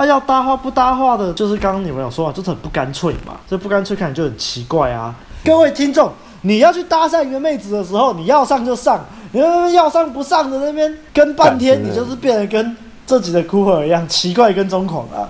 [0.00, 5.14] 啊，要搭话不搭话的，就是刚刚你们有说啊，就是很不干脆嘛，这不干脆看就很奇怪啊。
[5.44, 12.74] 各位听众，你要去搭讪一个妹子的时候，你要上就上，你那边要上不上的那边跟半天，你就是变得跟
[13.06, 15.28] 这集的 Cooper 一样奇怪跟踪狂啊。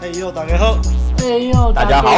[0.00, 0.76] 嘿呦，大家好！
[1.16, 2.08] 嘿呦，大家好！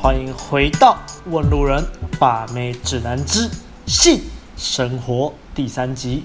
[0.00, 0.96] 欢迎回到
[1.32, 1.84] 《问路人
[2.20, 3.50] 把妹指南之
[3.86, 4.20] 性
[4.56, 6.24] 生活》第三集。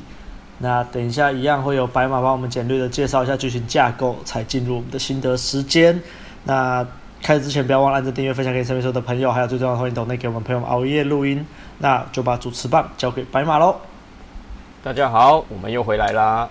[0.59, 5.99] 那等一下一样会有白马帮我们简略的介绍一下剧情架构，才进入我们的心得时间。
[6.43, 6.85] 那
[7.21, 11.45] 开始之前不要忘了按着订阅、分享给身边所有的朋友，还有最重要的欢迎抖内给我们朋友们熬夜录音。
[11.79, 13.75] 那就把主持棒交给白马喽。
[14.83, 16.47] 大家好，我们又回来啦。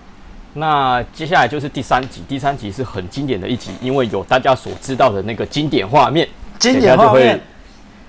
[0.55, 6.29] 那接下来就是第三集，第三集是很经典的一集，因为有大家所知道的那个经典画面，
[6.59, 7.41] 经典画面，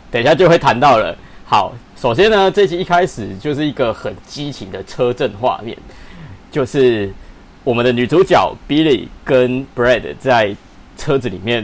[0.09, 1.15] 等一下就会谈到了。
[1.45, 5.77] 好，首先呢，这集一开始就是一个很激情的车震画面，
[6.49, 7.13] 就是
[7.63, 10.55] 我们的女主角 Billy 跟 Brad 在
[10.97, 11.63] 车子里面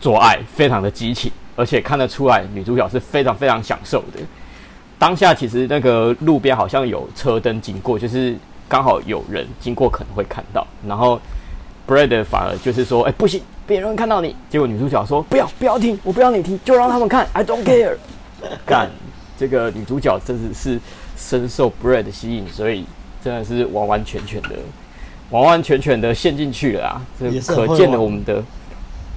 [0.00, 4.18] 做爱，非常的激情，而且看得出来女主角是非常非常享受的。
[4.98, 8.34] 当下其实那个路边好像有车灯经过，就是。
[8.68, 10.66] 刚好有人经过，可能会看到。
[10.88, 11.20] 然后
[11.86, 17.28] Brad 反而就是说：“哎，不行，别人看到你。”结果女主角说：“不要，不要听，我不要你听，就让他们看。
[17.32, 17.94] ”I don't care。
[18.66, 18.90] 干，
[19.38, 20.80] 这个女主角真的是
[21.16, 22.84] 深受 Brad 的吸引，所以
[23.22, 24.50] 真的是完完全全的、
[25.30, 27.02] 完完全全的陷进去了啊！
[27.18, 28.42] 这可见了我们的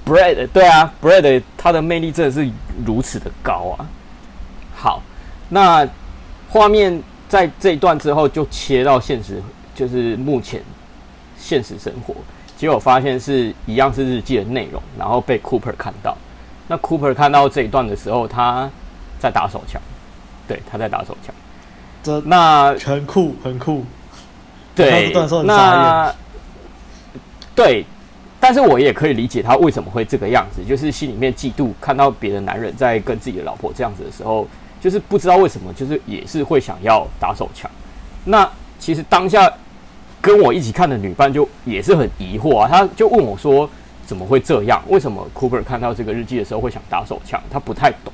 [0.04, 2.50] Brad，对啊，Brad 他的魅力真的是
[2.84, 3.86] 如此的高啊。
[4.74, 5.02] 好，
[5.48, 5.88] 那
[6.48, 7.02] 画面。
[7.30, 9.40] 在这一段之后，就切到现实，
[9.72, 10.60] 就是目前
[11.38, 12.12] 现实生活。
[12.56, 16.16] 结果发现是一样是日记的内容，然后被 Cooper 看到。
[16.66, 18.68] 那 Cooper 看到这一段的时候，他
[19.20, 19.80] 在打手枪。
[20.50, 21.32] 对，他在打手枪。
[22.02, 23.84] 这那很酷，很酷。
[24.74, 25.12] 对，
[25.44, 26.12] 那
[27.54, 27.84] 对，
[28.40, 34.48] 但是我也可以理解他为什么会这个样子，就是心里面嫉妒，看到别的男人在跟自己的老婆这样子的时候。
[34.82, 37.70] 就是不知道为什么，就是也是会想要打手枪。
[38.24, 39.52] 那其实当下
[40.22, 43.68] 跟我一起看的女伴就也是很疑惑啊，她就问我说
[44.06, 44.82] ：“怎么会这样？
[44.88, 48.10] 为什么 Cooper 看到这个日记的时候会想打手枪？”他不太懂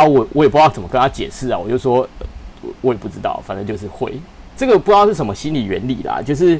[0.00, 1.58] 啊，我我也不知道怎么跟他解释啊。
[1.58, 2.08] 我就说，
[2.80, 4.18] 我也不知道，反正就是会。
[4.56, 6.58] 这个不知道是什么心理原理啦，就是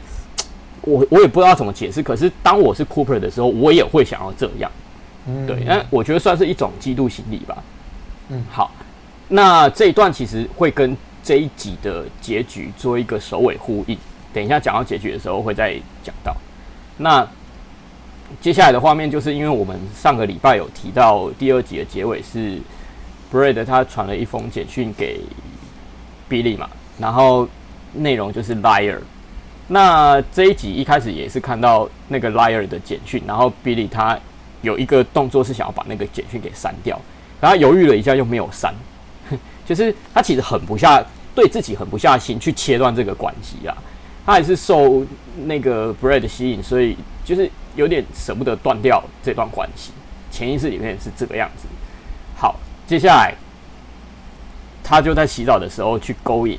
[0.82, 2.02] 我我也不知道怎么解释。
[2.02, 4.70] 可是当我是 Cooper 的时候，我也会想要这样。
[5.26, 7.56] 嗯，对，那我觉得算是一种嫉妒心理吧。
[8.28, 8.70] 嗯，好。
[9.28, 13.96] 那这一段其实会跟这一集的结局做一个首尾呼应。
[14.32, 16.36] 等一下讲到结局的时候会再讲到。
[16.96, 17.26] 那
[18.40, 22.58] 接下来的画面就是因为我们上个礼拜有提到第二集的结尾是
[23.32, 25.20] Brad 他传了一封简讯给
[26.28, 26.68] Billy 嘛，
[26.98, 27.48] 然后
[27.92, 28.98] 内容就是 Liar。
[29.68, 34.18] 那这一集一开始也是看到那个 Liar 的简讯，然后 Billy 他
[34.62, 37.00] 有一个动作是想要把那个简讯给删掉，
[37.40, 38.74] 然后犹豫了一下又没有删。
[39.64, 41.00] 就是他其实狠不下，
[41.34, 43.76] 对自己狠不下心去切断这个关系啊，
[44.26, 45.06] 他还是受
[45.44, 49.92] 那个 Bread 吸引，所以就是有点舍不得断掉这段关系。
[50.32, 51.68] 潜意识里面是这个样子。
[52.90, 53.32] 好，接下来
[54.82, 56.58] 他就在洗澡的时候去勾引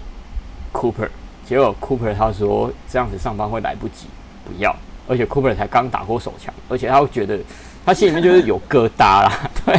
[0.72, 1.09] Cooper，
[1.46, 4.08] 结果 Cooper 他说这样子上班会来不及，
[4.46, 4.74] 不要。
[5.09, 7.38] 而且 Cooper 才刚打过手枪，而且他会觉得
[7.86, 9.50] 他心里面就是有疙瘩啦。
[9.66, 9.78] 对，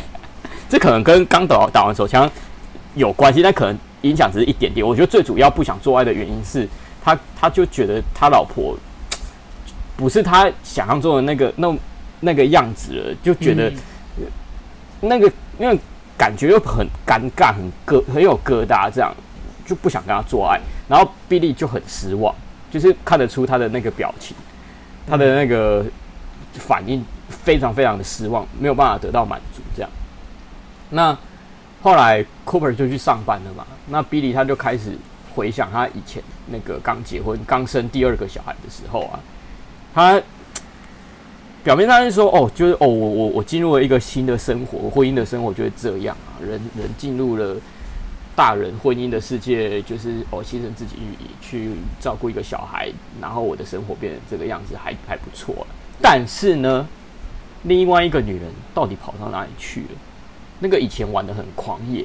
[0.68, 2.30] 这可能跟刚打打完手枪。
[2.94, 4.86] 有关系，但可能影响只是一点点。
[4.86, 6.68] 我觉得最主要不想做爱的原因是
[7.02, 8.76] 他，他就觉得他老婆
[9.96, 11.74] 不是他想象中的那个那
[12.20, 13.72] 那个样子了，就觉得
[15.00, 15.80] 那个那个
[16.22, 19.12] 感觉又很尴尬，很疙很有疙瘩，这样
[19.66, 20.60] 就不想跟他做爱。
[20.86, 22.32] 然后 Billy 就很失望，
[22.70, 24.36] 就是看得出他的那个表情，
[25.04, 25.84] 他的那个
[26.52, 29.90] 反应非常非常的失望，没有办法得到满足，这样
[30.90, 31.18] 那。
[31.82, 34.96] 后来 Cooper 就去上班了嘛，那 Billy 他就开始
[35.34, 39.18] 回想他以前那个刚结婚、刚生第二个小孩的时候啊，
[39.92, 40.22] 他
[41.64, 47.56] 表面上是说哦，就是哦，我我我进入了一个新的生活，婚姻的生活就是这样啊，人人进入了
[48.34, 50.96] 大人婚姻的世界，就是哦，牺牲自己
[51.40, 51.70] 去
[52.00, 55.66] 照顾一个小孩，然后我的生活变成这个样子，还还不错啊。
[56.00, 56.88] 但是呢，
[57.62, 59.88] 另外一个女人到底跑到哪里去了？
[60.58, 62.04] 那个以前玩得很狂野、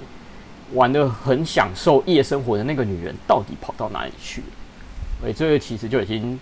[0.74, 5.28] 玩得很享受夜生活的那个女人，到底跑到哪里去了？
[5.28, 6.40] 诶，这个其实就已经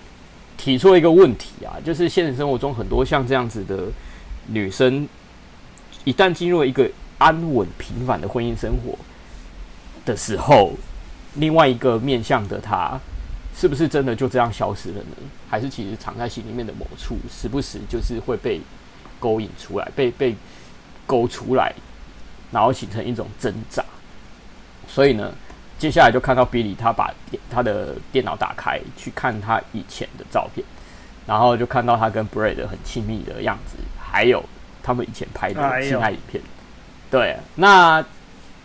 [0.57, 3.85] 提出了一个问题啊，就是现实生活中很多像这样子的
[4.47, 5.07] 女生，
[6.03, 8.97] 一旦进入一个安稳平凡的婚姻生活
[10.05, 10.73] 的时候，
[11.35, 12.99] 另外一个面向的她，
[13.55, 15.15] 是不是真的就这样消失了呢？
[15.49, 18.59] 还是其实藏在心里面的某处，时不时就是会被
[19.19, 20.35] 勾引出来，被被
[21.05, 21.73] 勾出来，
[22.51, 23.83] 然后形成一种挣扎。
[24.87, 25.33] 所以呢，
[25.77, 27.13] 接下来就看到 Billy 他把
[27.49, 30.65] 他的电脑打开，去看他以前的照片，
[31.25, 34.43] 然后就看到他跟 Brad 很亲密的样子，还有
[34.83, 36.41] 他们以前拍的性爱影片。
[37.09, 38.03] 对，那。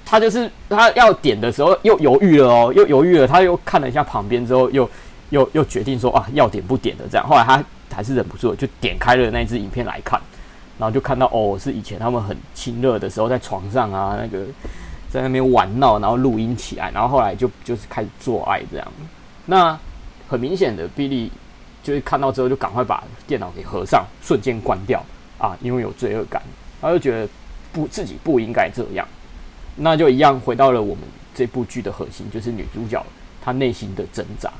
[0.02, 3.28] 他就是他要点的时候又犹豫了哦，又犹豫了。
[3.28, 4.88] 他又看了一下旁边之后，又
[5.28, 7.24] 又又决定说啊，要点不点的这样。
[7.24, 7.62] 后来他
[7.94, 10.20] 还是忍不住，就点开了那支影片来看，
[10.80, 14.44] 然后就看到哦，是以前他们很亲热的时候，在床上啊，那个
[15.10, 18.92] 在那边玩闹，然后录音起来，然后后来就就是开始做爱这样。
[19.46, 19.76] 那
[20.28, 21.30] 很明显的比利
[21.82, 25.04] 就是看到之后就赶快把电脑给合上，瞬间关掉
[25.38, 26.40] 啊，因为有罪恶感，
[26.80, 27.28] 他就觉得
[27.72, 29.06] 不自己不应该这样。
[29.76, 31.04] 那就一样回到了我们
[31.34, 33.04] 这部剧的核心，就是女主角
[33.42, 34.52] 她内心的挣扎，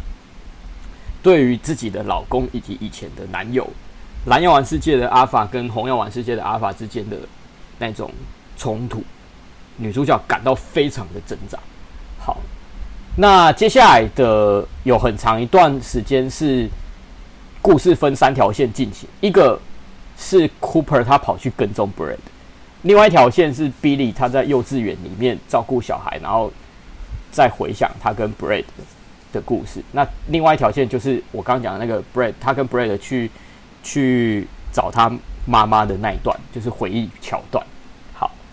[1.23, 3.69] 对于自己的老公以及以前的男友，
[4.26, 7.19] 蓝药丸世界的阿法跟红药丸世界的阿法之间的
[7.79, 8.11] 那种
[8.56, 9.02] 冲突，
[9.80, 11.58] 女主角感到非常的挣扎。
[12.18, 12.36] 好，
[13.16, 16.68] 那接下来的有很长一段时间是
[17.62, 19.58] 故事分三条线进行，一个
[20.16, 22.18] 是 Cooper 他跑去跟踪 Brad。
[22.82, 26.52] 另外一条线是 Billy，他在幼稚园里面照顾小孩，然后
[27.30, 28.64] 再回想他跟 Brad
[29.32, 29.82] 的故事。
[29.92, 33.30] 那另外一条线就是我刚刚讲的那个 Brad，他跟 Brad 去
[33.82, 35.10] 去找他
[35.46, 37.64] 妈妈的那一段，就是回忆桥段。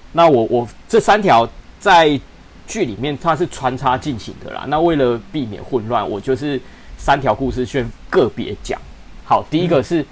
[0.07, 1.48] 好，那我我这三条
[1.80, 2.19] 在
[2.65, 4.65] 剧里面它是穿插进行的啦。
[4.68, 6.59] 那为了避免混乱，我就是
[6.98, 8.80] 三条故事线个别讲。
[9.24, 10.06] 好，第一个是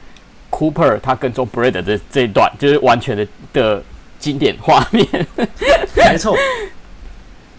[0.52, 3.84] Cooper 他跟踪 Brad 的这一段，就是完全的的。
[4.18, 5.06] 经典画面，
[6.10, 6.36] 没错。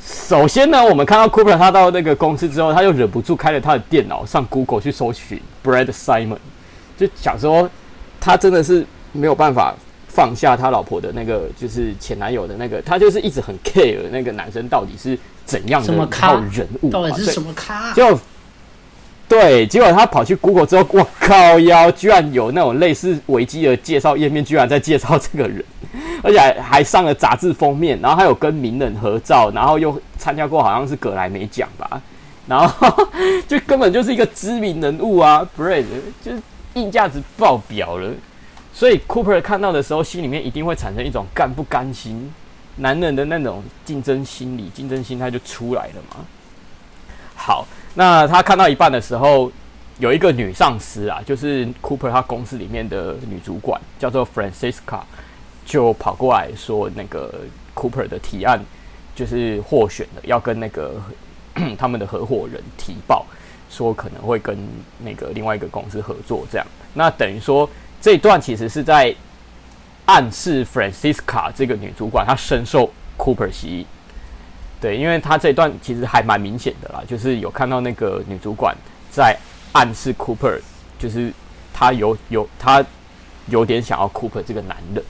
[0.00, 6.38] 首先呢，我们看到 Cooper 他到那个公司之后，他又忍不住开了他的电脑，上 Google 去搜寻 Brad Simon，
[6.96, 7.70] 就想说
[8.18, 9.76] 他真的是没有办法
[10.16, 17.92] 放下他老婆的那个，就是前男友的那个，他就是一直很 care 那个男生到底是怎样的一号人物，到底是什么咖？
[17.92, 18.18] 就
[19.28, 25.62] 对，结果他跑去 Google 之后，我靠腰，居然有那种类似维基的介绍页面，居然在介绍这个人。
[26.22, 32.00] 而且还还上了杂志封面，然后还有跟名人合照，然后又参加过好像是葛莱美奖吧，
[32.46, 33.08] 然后
[33.46, 35.84] 就根本就是一个知名人物啊，Brad
[36.24, 36.40] 就是
[36.74, 38.10] 硬价值爆表了。
[38.76, 42.30] 所以 Cooper 看到的时候，心里面一定会产生一种干不甘心，
[42.76, 46.16] 男人的那种竞争心理、竞争心态就出来了嘛。
[47.34, 49.50] 好，那他看到一半的时候，
[49.98, 55.00] 有一个女上司啊，就是 Cooper 他公司里面的女主管，叫做 Francisca。
[55.64, 57.32] 就跑过来说，那个
[57.74, 58.62] Cooper 的提案
[59.14, 61.00] 就是获选了，要跟那个
[61.78, 63.24] 他们的合伙人提报，
[63.70, 64.56] 说可能会跟
[65.02, 66.46] 那个另外一个公司合作。
[66.52, 67.68] 这样，那等于说
[68.00, 69.14] 这一段其实是在
[70.04, 73.86] 暗示 Francisca 这个女主管她深受 Cooper 吸引。
[74.80, 78.76] 对，因为她这一段其实还蛮明显的啦，就是有看到那个女主管
[79.10, 79.36] 在
[79.72, 80.60] 暗示 Cooper，
[80.98, 81.32] 就是
[81.72, 82.84] 她有有她
[83.48, 85.02] 有点想要 Cooper 这个男人。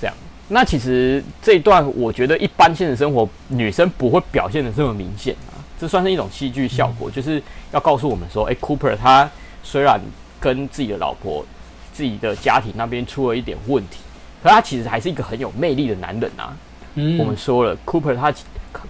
[0.00, 0.14] 这样，
[0.48, 7.40] 那其实这一段我觉得一般现实生活女生不会表现的这么明显啊，这算是一种戏剧效果，就是
[7.70, 9.30] 要告诉我们说，诶，Cooper 他
[9.62, 10.00] 虽然
[10.40, 11.46] 跟自己的老婆、
[11.92, 13.98] 自己的家庭那边出了一点问题，
[14.42, 16.56] 可他其实还是一个很有魅力的男人啊。
[16.94, 18.32] 嗯，我们说了，Cooper 他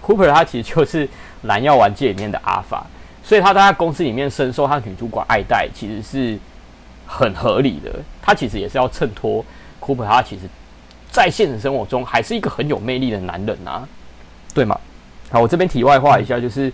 [0.04, 1.08] Cooper 他其实就是
[1.42, 2.86] 蓝药丸界里面的阿法，
[3.22, 6.38] 所以他在他公司里面深受他女主管爱戴，其实是
[7.06, 7.92] 很合理的。
[8.20, 9.44] 他其实也是要衬托
[9.80, 10.42] Cooper 他其实。
[11.10, 13.86] 在现实生活中，还是一个很有魅力的男人啊，
[14.54, 14.80] 对吗？
[15.30, 16.72] 好，我这边题外话一下，就是，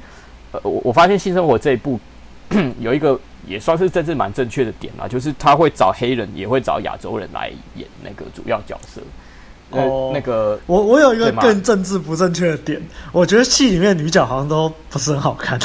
[0.53, 1.99] 呃，我我发现性生活这一部
[2.79, 9.00] 有一个也算是政治蛮正确的点啦，就是他会找黑人，也会找亚洲人来演那个主要角色。
[9.71, 12.81] 哦，那个，我我有一个更政治不正确的点，
[13.12, 15.59] 我觉得戏里面女角好像都不是很好看，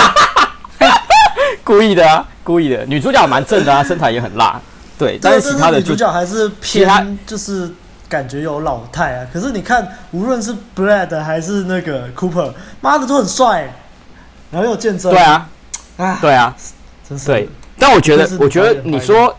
[1.62, 2.86] 故意的啊，故意的。
[2.86, 4.58] 女主角蛮正的啊，身材也很辣。
[4.96, 7.70] 对，但是其他的主角还是偏，就是
[8.08, 9.26] 感觉有老态啊。
[9.30, 13.70] 可是你看，无论是 Brad 还是那个 Cooper，妈的都很帅，
[14.50, 15.10] 然后又健身。
[15.10, 15.46] 对啊，
[15.98, 16.56] 啊，对啊，
[17.06, 17.26] 真是。
[17.26, 19.36] 对，但我觉得，我觉得你说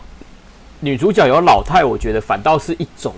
[0.78, 3.12] 女主角有老态，我觉得反倒是一种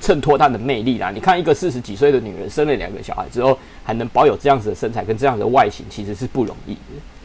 [0.00, 1.10] 衬托她的魅力啦。
[1.10, 6.80] 你看，一个四十几岁的女人生了两个小孩之后，还能保有这样子的身材跟这样子的外形，其实是不容易的。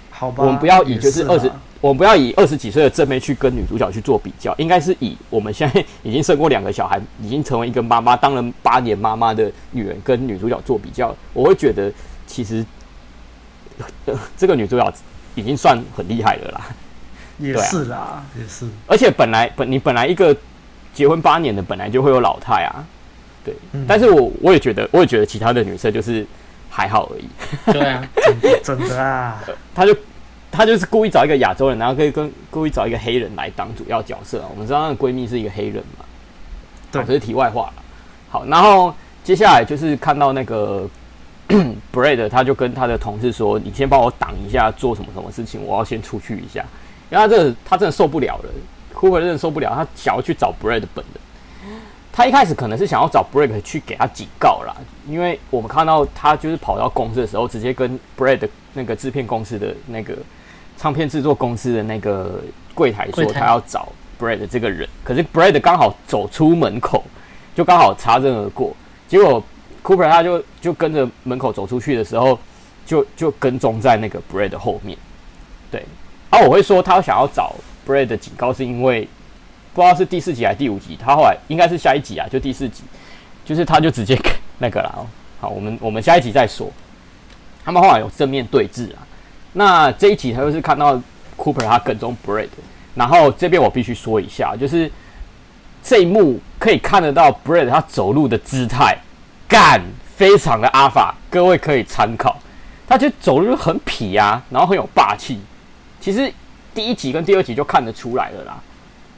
[0.10, 1.52] 好吧，我们不要以就是二十。
[1.82, 11.16] 我们不要以二十几岁的正妹去跟女主角去做比较，应该是以我们现在已经生过两个小孩，已经成为一个妈妈，当了八年妈妈的女人跟女主角做比较。
[11.34, 11.90] 我会觉得
[12.28, 12.66] 其实、
[14.08, 14.94] 呃、这个女主角
[15.36, 16.62] 已经算很厉害了啦。
[17.40, 18.68] 也是啦，啊、也是。
[18.86, 20.36] 而且本来本你本来一个
[20.94, 22.84] 结婚八年的本来就会有老态啊，
[23.46, 23.56] 对。
[23.72, 26.28] 嗯、但是我我也觉得，我也觉得其他的女生就是
[26.70, 27.72] 还好而已。
[27.72, 28.10] 对啊，
[28.62, 29.42] 真的，啊。
[29.74, 29.96] 他就
[30.52, 34.48] 他就是故意找一个亚洲人，然后可以跟故意找一个黑人来当主要角色啊。
[34.52, 36.04] 我们知道那个闺蜜是一个黑人嘛，
[36.92, 37.72] 对，这是题外话。
[38.30, 38.94] 好，然后
[39.24, 40.86] 接下来就是看到那个
[41.92, 46.64] Brad，他就跟他的同事说：“你先帮我挡一下，做什么什么事情，我要先出去一下。”
[47.12, 48.50] 因为他这个他真的受不了了
[48.94, 51.22] ，Cooper 真的受不了，他想要去找 Brad 本人。
[52.12, 54.76] 他一开始可能是想要找 Brad 去给他警告啦，
[55.08, 60.18] 因为我们看到他就是跑到公司的时候，直接跟 Brad 那个制片公司的那个
[60.78, 62.42] 唱片制作公司的那个
[62.74, 63.88] 柜台说他要找
[64.20, 67.06] Brad 这个人，可是 Brad 刚好走出门口，
[67.56, 68.76] 就刚好擦身而过，
[69.08, 69.42] 结果
[69.84, 72.38] Cooper 他就就跟着门口走出去的时候，
[72.86, 74.98] 就就跟踪在那个 Bread 后面，
[75.72, 75.84] 对。
[76.30, 77.56] 啊，我会说他想要找
[77.88, 79.08] Bread 的警告，是因为
[79.74, 82.84] 不知道是第四集还是第五集，他后来应该是下一集啊，就第四集，
[83.44, 84.16] 就是他就直接
[84.60, 85.08] 那个了。
[85.42, 86.72] 好，我们我们下一集再说。
[87.66, 89.08] 他们后来有正面对峙啊。
[89.54, 91.02] 那这一集他就是看到
[91.38, 92.50] Cooper 他跟踪 Bread，
[92.94, 94.92] 然后这边我必须说一下，就是
[95.82, 98.98] 这一幕可以看得到 Bread 他走路的姿态，
[99.50, 99.82] 干
[100.16, 102.40] 非常的阿法，各位可以参考。
[102.88, 105.40] 他就走路很痞啊，然后很有霸气。
[106.00, 106.32] 其实
[106.74, 108.58] 第一集跟第二集就看得出来了啦。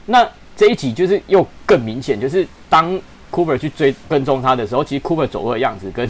[0.06, 2.98] 那这一集就是又更明显，就是当
[3.30, 6.08] Cooper 去追跟踪他的时候，其实 Cooper 走路的样子跟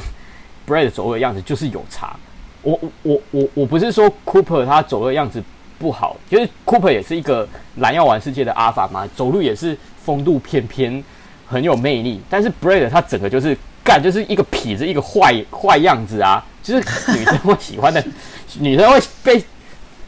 [0.67, 2.17] Brad 走路的样子就是有差。
[2.63, 5.43] 我我我我不是说 Cooper 他走路的样子
[5.79, 11.03] 不好，就是 Cooper 也是一个蓝药丸世界的阿法嘛，走路也是风度翩翩，
[11.47, 12.21] 很有魅力。
[12.31, 18.05] 但是 Brad 他整个就是干，就是一个痞子，一个坏坏样子啊，就是女生会喜欢的，
[18.61, 19.45] 女生会被。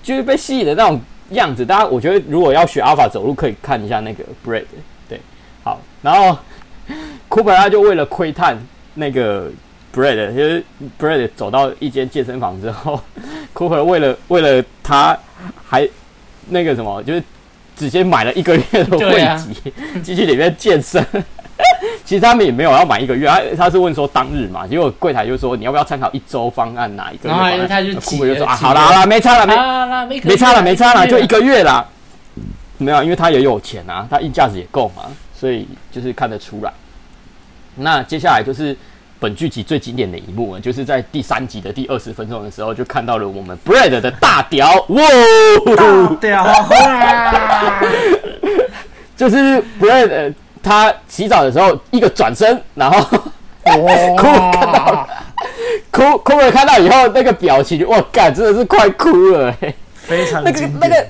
[0.04, 1.00] 就是被吸引的那种
[1.31, 4.66] 样子，大家我觉得如果要学阿法走路，可以看一下那个 Brad，
[5.09, 5.19] 对，
[5.62, 6.38] 好，然后
[7.31, 8.59] Cooper 他就为了窥探
[8.93, 9.50] 那个
[9.95, 10.62] Brad，就是
[11.00, 13.00] Brad 走到一间健身房之后
[13.54, 15.19] ，Cooper 为了为了他
[15.64, 15.88] 还
[16.50, 17.25] 那个什么，就是
[17.75, 21.02] 直接买了一个月的会籍，进去里面健身。
[22.04, 27.28] 其实他们也没有要买一个月，他他是问说当日嘛，结果柜台就说你要不要参考一周方案哪一个？
[27.28, 31.84] 然后他就哭就说啊，好啦好啦，没差了没没差了没差了，就一个月啦。
[32.76, 36.73] 没有，因为他也有钱啊，他硬价值也够嘛，所以就是看得出来。
[37.76, 38.76] 那接下来就是
[39.20, 45.02] 本剧集最经典的一幕了，就是在第三集的第二十分钟的时候，就看到了我们 Bread 的大屌，哇，
[45.76, 46.44] 大屌，
[49.16, 50.34] 就是 Brad。
[50.64, 53.00] 他洗澡的时候，一个转身，然后
[53.62, 55.09] 哭看到
[55.90, 61.06] 哭哭了，看到以后那个表情，我靠，真的是快哭了，欸，非常那个那个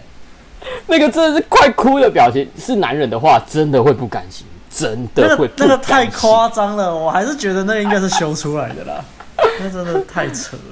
[0.86, 2.48] 那个真的是快哭的表情。
[2.58, 5.48] 是男人的话，真的会不甘心，真的会。
[5.56, 9.04] 那个那个太夸张了，我还是觉得那个应该是修出来的啦，
[9.60, 10.62] 那真的太扯了。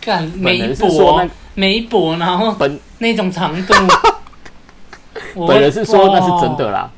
[0.00, 3.74] 干没脖，没脖，然后本那种长度，
[5.46, 6.90] 本人是说那是真的啦。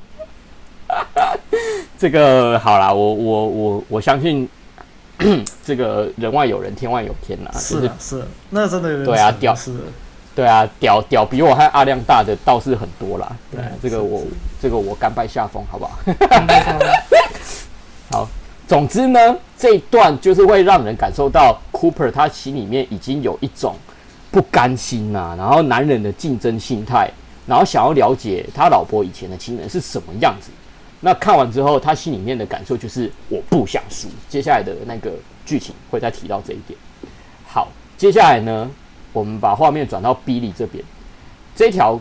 [1.99, 4.49] 这个好啦，我我我我相信，
[5.65, 7.51] 这个人外有人，天外有天啦。
[7.55, 9.75] 是啊，是，那真的有点对啊，屌是，
[10.35, 13.31] 对啊，屌屌比我还阿亮大的倒是很多啦。
[13.51, 14.23] 对，这个我
[14.61, 15.99] 这个我甘拜下风，好不好？
[18.11, 18.29] 好，
[18.67, 23.75] 总之呢，这一段就是会让人感受到 Cooper 他心里面已经有一种
[24.31, 27.11] 不甘心呐、啊，然后男人的竞争心态，
[27.47, 30.51] 然后想要了解他老婆以前的情人是什么样子。
[31.01, 34.09] 那看完之后，他心里面的感受就是我不想输。
[34.29, 35.13] 接下来的那个
[35.47, 36.79] 剧情会再提到这一点。
[37.47, 38.71] 好，接下来呢，
[39.13, 40.85] 我们把画面转到 Billy 这边，
[41.57, 41.99] 这条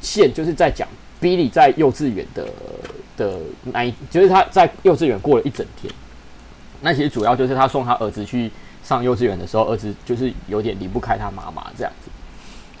[0.00, 0.86] 线就是在讲
[1.20, 2.46] Billy 在幼稚园的
[3.16, 5.92] 的那一，就是他在幼稚园过了一整天。
[6.82, 8.50] 那其实主要就是他送他儿子去
[8.84, 12.10] 上幼稚园的时候，儿子就是有点离不开他妈妈这样子。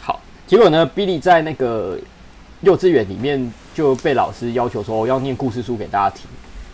[0.00, 1.98] 好，结果呢，Billy 在那个
[2.62, 3.52] 幼稚园里面。
[3.74, 6.26] 就被老师要求说我要念故事书给大家听，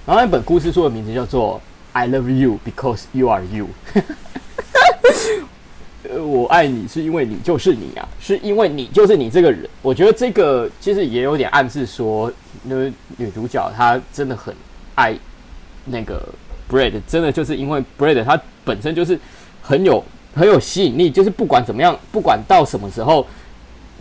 [0.04, 1.54] 然后那本故事书的名字叫做
[1.92, 3.68] 《I Love You Because You Are You》。
[6.10, 9.70] 呃，我爱你是因为你就是你啊，是因为你就是你这个人。
[9.80, 12.32] 我觉得这个其实也有点暗示说，
[12.64, 12.74] 那
[13.16, 14.52] 女主角她真的很
[14.96, 15.14] 爱
[15.84, 16.20] 那个
[16.68, 19.16] Bread，真的就是因为 Bread 他本身就是
[19.62, 20.02] 很有
[20.34, 23.24] 很有吸引力，就是不管怎么样，不管到什么时候。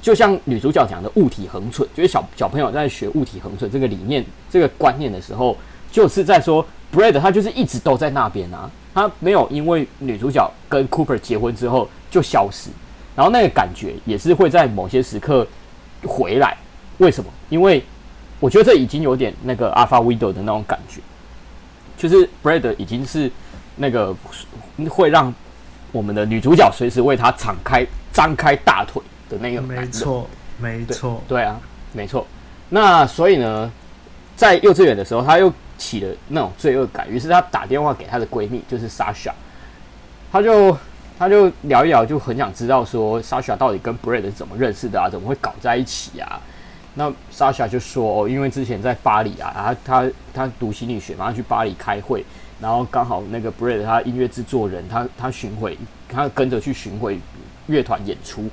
[0.02, 5.58] 就像女主角讲的“物体恒存”，就是小小朋友在学“物体恒存”这个理念、这个观念的时候，
[5.92, 12.70] 就是在说 Brad 他就是一直都在那边啊，他没有因为女主角跟 Cooper 结婚之后就消失，
[13.16, 15.46] 然后那个感觉也是会在某些时刻
[16.04, 16.56] 回来。
[17.00, 17.30] 为什么？
[17.50, 17.84] 因为
[18.40, 21.02] 我觉得这已经有点那个 Alpha Widow 的那种感觉，
[21.98, 23.32] 就是 Brad 已经是
[23.76, 24.16] 那个
[24.90, 25.34] 会让
[25.92, 29.62] 我们的女主角随时为他敞开、张开大腿的那个。
[29.62, 30.28] 没错，
[30.60, 31.60] 没错，对啊，
[31.94, 32.26] 没错。
[32.70, 33.72] 那所以呢，
[34.36, 39.32] 在幼稚园的时候，他又起了那种罪恶感，于是他打电话给他的闺蜜，就是 Sasha，
[40.32, 40.78] 他就
[41.18, 45.10] 他就聊一聊，就很想知道说 Sasha 到底跟 Brad 是怎么认识的啊？
[45.10, 46.42] 怎么会搞在一起啊？
[46.96, 52.26] 那 Sasha 就说哦，因为之前在巴黎啊，他他他读心理学嘛，他去巴黎开会，
[52.60, 55.78] 然后刚好那个 Brad 他音乐制作人，他他巡回，
[56.10, 57.20] 他跟着去巡回
[57.68, 58.50] 乐团演出。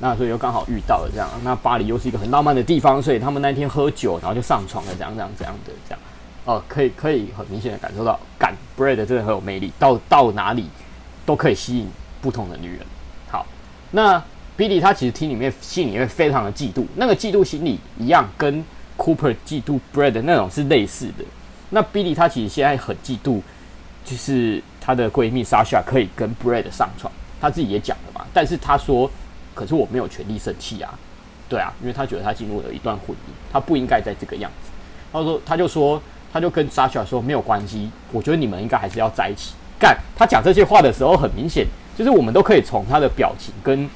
[0.00, 6.00] 那所以又刚好遇到了这样，那巴黎又是一个很浪漫的地方，所以他们那天喝酒，然后就上床了，这样这样这样的这样，
[6.44, 10.68] 哦，可以可以很明显的感受到，干 Brad 真的很有魅力，到到哪里
[11.24, 11.88] 都可以吸引
[12.20, 12.80] 不同的女人。
[13.30, 13.46] 好，
[13.92, 14.22] 那
[14.58, 18.64] Billy 他其实听里面心里面非常的嫉妒，那个嫉妒心理一样跟
[18.98, 21.24] Cooper 嫉妒 Bread 的那种是类似的。
[21.70, 23.40] 那 Billy 他其实现在很嫉妒，
[24.04, 29.08] 就是她的闺蜜 Sasha 可以跟 Bread 上床，她自己也讲了嘛，但是她说。
[29.54, 30.92] 可是我没有权利生气啊，
[31.48, 34.70] 对啊，因为他觉得他进入了一段婚姻，他不应该在这个样子。
[35.12, 39.54] 他说，他就说，他就跟莎莎说没有关系，我觉得你们应该还是要在一起。
[39.78, 43.88] 干，他讲这些话的时候，很明显就是我们都可以从他的表情跟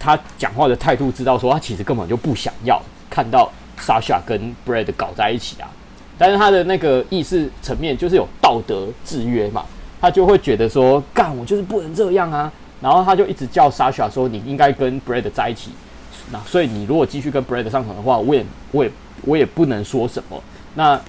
[0.00, 5.70] 他讲话的态度知道，说他其实根本就不想要看到莎莎跟 Brad 搞在一起啊。
[6.18, 9.64] 但是他的那个意识层面就是有道德制约嘛，
[10.00, 12.52] 他就会觉得说，干，我就是不能这样啊。
[12.84, 15.70] 然后他就一直叫 Sasha 说：“你应该跟 Brad 在一起。”
[16.30, 18.90] 那所以你如果继续跟 Brad 上床的话，我也我也
[19.22, 20.38] 我也不能说什么。
[20.74, 21.00] 那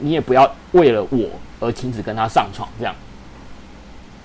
[0.00, 1.28] 你也不要为了我
[1.60, 2.68] 而停止跟他上床。
[2.80, 2.92] 这样，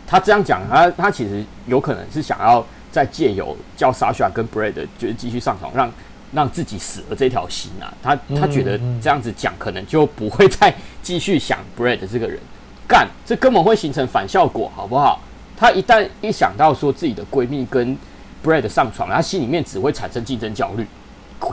[0.07, 5.91] 他这样讲，他他其实有可能是想要再借由叫 Sasha 跟 Brad 就是继续上床，让
[6.33, 7.93] 让自己死了这条心啊。
[8.01, 12.39] 他他觉得这样子讲，可能就不会再继续想 Brad 这个人。
[12.87, 15.21] 干，这根本会形成反效果，好不好？
[15.57, 17.97] 她一旦一想到说自己的闺蜜跟
[18.43, 20.85] Brad 上床，她心里面只会产生竞争焦虑，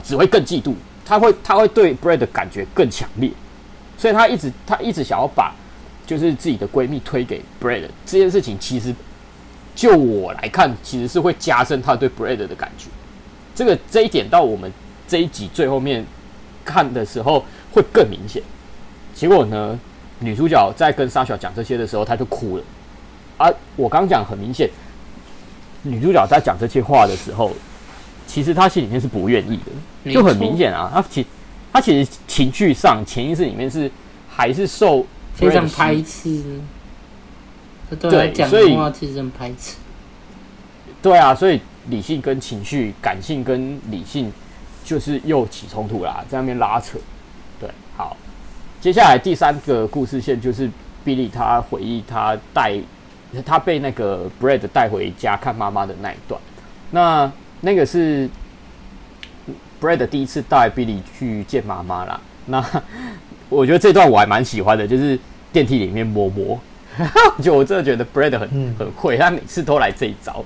[0.03, 3.31] 只会更嫉妒，她会她会对 Brad 的感觉更强烈，
[3.97, 5.55] 所以她一直她一直想要把
[6.07, 8.95] 就是自己的闺蜜推给 Brad 这件事情，其实
[9.75, 12.89] 就我来看，其实是会加深她对 Brad 的感觉。
[13.55, 14.71] 这个这一点到我们
[15.07, 16.05] 这一集最后面
[16.65, 18.43] 看的时候会更明显。
[19.15, 19.79] 结果呢，
[20.19, 22.65] 女主角在跟沙小讲这些的时候，她就哭了。
[23.43, 24.71] 啊，我刚讲很明显，
[25.83, 27.51] 女主角在讲这些话的时候，
[28.25, 29.59] 其实她心里面是不愿意
[30.05, 30.89] 的，就很明显啊。
[30.95, 31.27] 她其
[31.73, 33.91] 她其实情绪上潜意识里面是
[34.29, 36.41] 还是受非常排斥。
[37.99, 39.75] 对，所以其实很排斥。
[41.03, 44.33] 对啊，所以理性跟情绪、感性跟理性
[44.85, 46.97] 就是又起冲突啦，在那边拉扯。
[47.59, 48.17] 对，好，
[48.81, 50.71] 接下来第三个故事线就是
[51.05, 52.79] Billy 他回忆他带。
[53.47, 56.41] 他被那个 Bread 带回家看妈妈的那一段，
[56.91, 58.29] 那那个是
[59.81, 62.21] Bread 第一次带 Billy 去见妈妈啦。
[62.47, 62.65] 那
[63.49, 65.19] 我觉得这段我还蛮喜欢的，就是
[65.53, 66.61] 电梯里面摸摸，
[67.43, 70.45] 就我真的觉得 Bread 很很会，他每次都来这一招。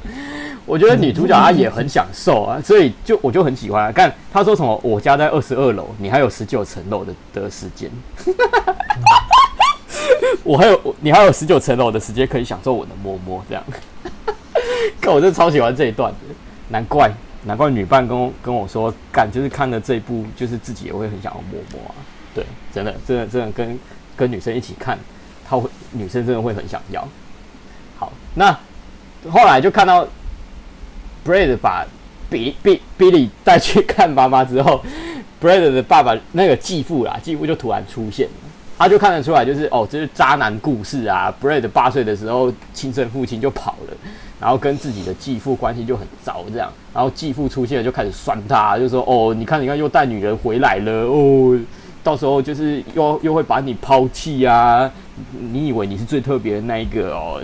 [0.64, 3.92] 我觉得女主角她也很享受啊，所以就我就很喜欢啊。
[3.92, 7.88] 看他说什么，我家在二十二楼，你还有十九层楼的的时间。
[10.44, 13.64] 我还有你还有十九层楼的时间可以享受我的摸摸，这样。
[15.00, 16.34] 看我真的超喜欢这一段的，
[16.68, 17.10] 难怪
[17.44, 21.94] 难怪女伴跟我跟我说，干就是看了这一部，就是自己也会很想要摸摸啊。
[22.34, 23.78] 对，真的真的真的跟
[24.16, 24.98] 跟女生一起看，
[25.48, 27.06] 她会女生真的会很想要。
[27.98, 28.52] 好，那
[29.30, 30.06] 后来就看到
[31.24, 31.86] Brad 把
[32.30, 34.82] Billy Billy 带去看妈妈之后
[35.40, 38.28] ，Brad 的爸爸那个继父啦，继父就突然出现。
[38.78, 41.34] 他就看得出来，就是哦，这是渣男故事啊。
[41.42, 43.96] Bread 八岁的时候，亲生父亲就跑了，
[44.38, 46.70] 然后跟自己的继父关系就很糟，这样。
[46.92, 51.58] 然后继父出现了，就开始酸他，就说：“哦，你看，你看，又带女人回来了哦，
[52.04, 54.90] 到时候就是又又会把你抛弃啊！
[55.32, 57.42] 你以为你是最特别的那一个哦？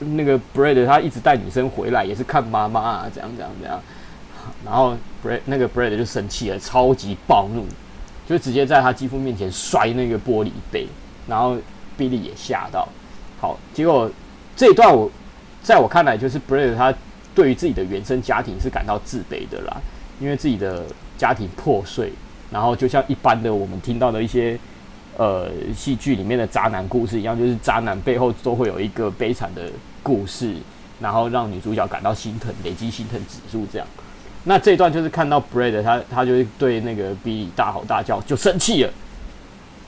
[0.00, 3.80] 那个 Bread 他一直带女生回来，也是看妈妈啊，这样这样这样。
[4.64, 7.64] 然后 Bread 那个 Bread 就生气了，超级暴怒。”
[8.32, 10.86] 就直接在他继父面前摔那个玻璃杯，
[11.28, 11.56] 然后
[11.98, 12.88] Billy 也吓到。
[13.38, 14.10] 好，结果
[14.56, 15.10] 这一段我
[15.62, 16.94] 在我看来，就是 Brad 他
[17.34, 19.76] 对于自己的原生家庭是感到自卑的啦，
[20.18, 20.84] 因为自己的
[21.18, 22.12] 家庭破碎，
[22.50, 24.58] 然后就像一般的我们听到的一些
[25.18, 29.70] 呃戏剧里面的渣男故事一样，就是渣男背后都会有一个悲惨的
[30.02, 30.56] 故事，
[31.00, 33.86] 然后让女主角感到心疼，累积心疼指数这样。
[34.44, 38.90] 那这一段就是看到 Bread，他他就会对那个 B 大吼大叫，就生气了，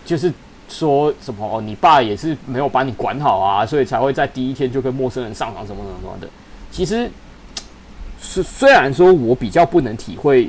[0.04, 0.32] 就是
[0.68, 6.28] 说什么哦，你爸也是没有把你管好啊，所以才会在第一天就跟陌生人上床什么什么什么的。
[6.70, 7.10] 其实
[8.20, 10.48] 虽虽然说我比较不能体会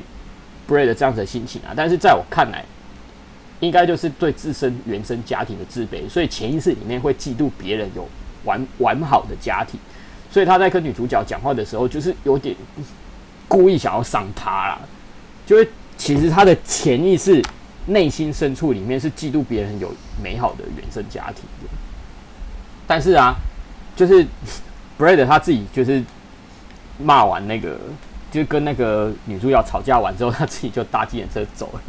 [0.68, 2.64] Bread 这样子的心情啊，但是在我看来，
[3.58, 8.08] 应该就是对自身原生家庭的自卑，所以潜意识里面会嫉妒别人有
[8.44, 9.80] 完完好的家庭，
[10.30, 12.54] 所以他在跟女主角讲话的时候，就是有点。
[13.48, 14.78] 故意想要伤他啦，
[15.46, 17.42] 就是其实他的潜意识、
[17.86, 21.68] 内心深处里面是嫉妒别人有美好的原生家庭的。
[22.86, 23.34] 但是啊，
[23.94, 24.26] 就是
[24.98, 26.02] Brad 他自己就是
[26.98, 27.78] 骂完那个，
[28.30, 31.80] 就跟那个女主角吵架完之后，他自己就搭计程车走了。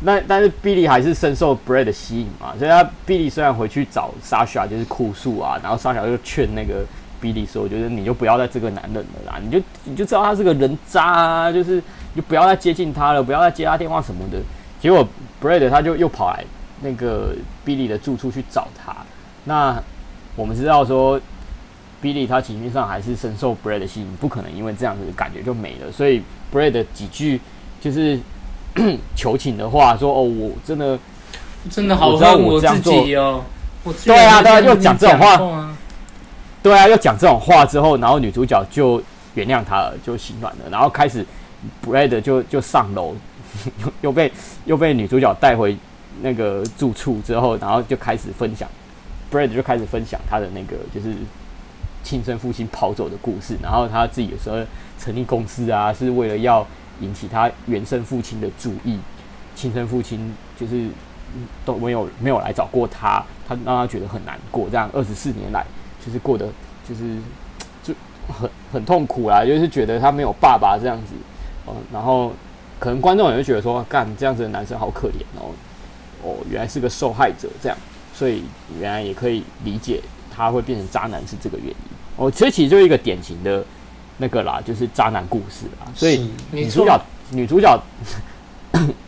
[0.00, 6.84] 那但是 Billy 还是深受 Brad 的吸引嘛，所以他 Billy 虽然回去找 Sasha 就是哭诉啊，然后 Sasha 就劝那个。
[7.22, 14.38] 比利说：“我觉得你就不要再这个男人了啦，你就你就知道他是个人渣啊，就是你就不要再接近他了，不要再接他电话什么的。”
[14.82, 15.06] 结果
[15.40, 16.44] Brad 他就又跑来
[16.80, 18.92] 那个比利的住处去找他。
[19.44, 19.80] 那
[20.34, 21.20] 我们知道说，
[22.00, 25.92] 比利他情绪上还是深受 Brad 的吸引，不可能因为这样子的感觉就没了。
[25.92, 26.20] 所以
[26.52, 27.40] Brad 几句
[27.80, 28.18] 就是
[29.14, 30.98] 求情的话说：“哦，我真的
[31.70, 33.44] 真的好恨我自己哦。”
[34.04, 35.70] 对啊，他又讲这种话。
[36.62, 39.02] 对啊，又讲这种话之后，然后女主角就
[39.34, 41.26] 原谅他了，就心软了，然后开始
[41.84, 43.16] Brad 就就上楼，
[43.82, 44.32] 又 又被
[44.64, 45.76] 又被女主角带回
[46.20, 48.68] 那个住处之后，然后就开始分享
[49.32, 51.16] ，Brad 就开始分享他的那个就是
[52.04, 54.56] 亲生父亲跑走的故事，然后他自己有时候
[55.00, 56.64] 成立公司啊，是为了要
[57.00, 59.00] 引起他原生父亲的注意，
[59.56, 60.86] 亲生父亲就是
[61.64, 65.66] 都没有没有来找过他，他让他觉得很难过，这样二十四年来。
[66.04, 66.46] 就是过得
[66.88, 67.16] 就是
[67.82, 67.94] 就
[68.28, 71.14] 很很痛苦啦，就是觉得他没有爸爸这样子，
[71.64, 72.32] 哦，然后
[72.78, 75.50] 可能观众也会觉得说，干这样子的男生好可怜哦，
[76.22, 77.78] 哦，原来是个受害者这样，
[78.12, 78.42] 所以
[78.80, 80.02] 原来也可以理解
[80.34, 81.74] 他会变成渣男是这个原因。
[82.16, 83.64] 哦，其实其实就是一个典型的
[84.18, 85.86] 那个啦，就是渣男故事啦。
[85.94, 87.82] 所以女主角女主角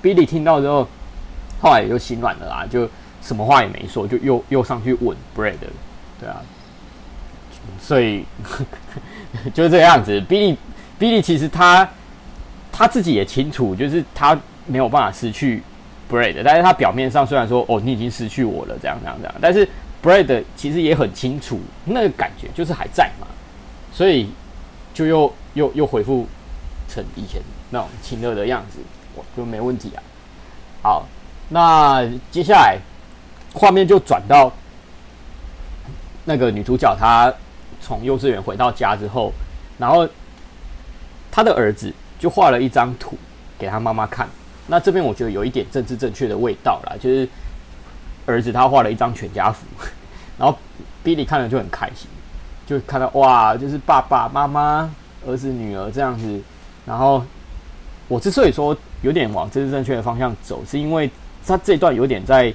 [0.02, 0.86] Billy 听到之后，
[1.60, 2.88] 后来也就心软了啦，就
[3.20, 5.56] 什么话也没说，就又又上去吻 Brad，
[6.20, 6.40] 对啊。
[7.80, 8.24] 所以
[9.52, 10.20] 就这个样子。
[10.22, 11.88] Billy，Billy 其实他
[12.72, 15.62] 他自己也清楚，就是他没有办法失去
[16.10, 19.68] Brad，但是他表面上虽然说哦，你已经失去我了，这样这样这样，但是
[20.02, 23.26] Brad 其实也很清楚那个感觉就是还在嘛，
[23.92, 24.30] 所以
[24.92, 26.26] 就又又又回复
[26.88, 28.78] 成以前那种亲热的样子，
[29.14, 30.02] 我就没问题啊。
[30.82, 31.06] 好，
[31.48, 32.78] 那接下来
[33.52, 34.52] 画面就转到
[36.24, 37.32] 那个女主角她。
[37.84, 39.30] 从幼稚园回到家之后，
[39.76, 40.08] 然后
[41.30, 43.18] 他的儿子就画了一张图
[43.58, 44.26] 给他妈妈看。
[44.66, 47.28] 那这边我觉得有一点政治正确的味道啦，就是
[48.24, 49.66] 儿子他画了一张全家福，
[50.38, 50.56] 然后
[51.04, 52.08] Billy 看了就很开心，
[52.66, 54.90] 就看到哇，就是爸爸妈妈、
[55.26, 56.40] 儿子、女儿这样子。
[56.86, 57.22] 然后
[58.08, 61.10] 我之所以说有点往政治正确的方向走，是因为
[61.46, 62.50] 他这段有点在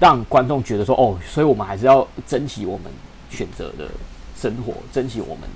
[0.00, 2.90] 让观众觉得说，哦，所以我们还是要珍惜我们
[3.30, 3.88] 选择的。
[4.36, 5.48] 生活，珍惜我们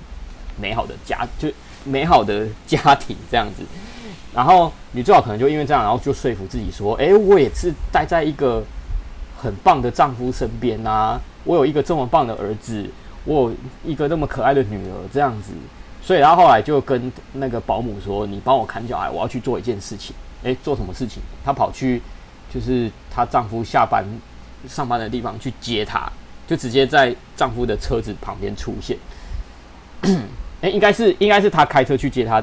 [0.60, 1.48] 美好的家，就
[1.84, 3.62] 美好的家庭这样子。
[4.32, 8.62] 然后女主角可能就因为这样，然后就说服自己说：“诶，我也是待在一个
[9.36, 12.88] 很棒的丈夫身边啊，我有一个这么棒的儿子，
[13.24, 15.52] 我有一个那么可爱的女儿这样子。”
[16.02, 21.20] 所以她后来就跟那个保姆说：“你帮我看小孩，我要去做一件事情。”诶，做什么事情？
[21.44, 22.00] 她跑去
[22.52, 24.04] 就是她丈夫下班
[24.66, 26.10] 上班的地方去接她。
[26.50, 28.98] 就直接在丈夫的车子旁边出现，
[30.02, 32.42] 哎、欸，应该是应该是她开车去接她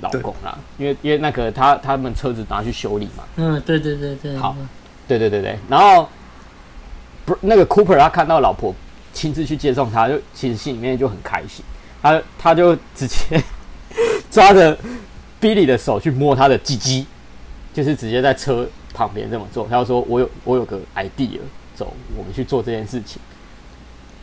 [0.00, 3.22] 老公啦，因为因为那个她他们车子拿去修理嘛。
[3.36, 4.36] 嗯，对对对对。
[4.36, 4.56] 好，
[5.06, 5.56] 对对对对。
[5.68, 6.08] 然后
[7.24, 8.74] 不，那个 Cooper 他看到老婆
[9.12, 11.64] 亲自去接送他，就其实心里面就很开心。
[12.02, 13.40] 他他就直接
[14.32, 14.76] 抓着
[15.40, 17.06] Billy 的手去摸他的鸡鸡，
[17.72, 19.64] 就是直接在车旁边这么做。
[19.70, 21.38] 他就说：“我有我有个 idea，
[21.76, 23.22] 走，我们去做这件事情。”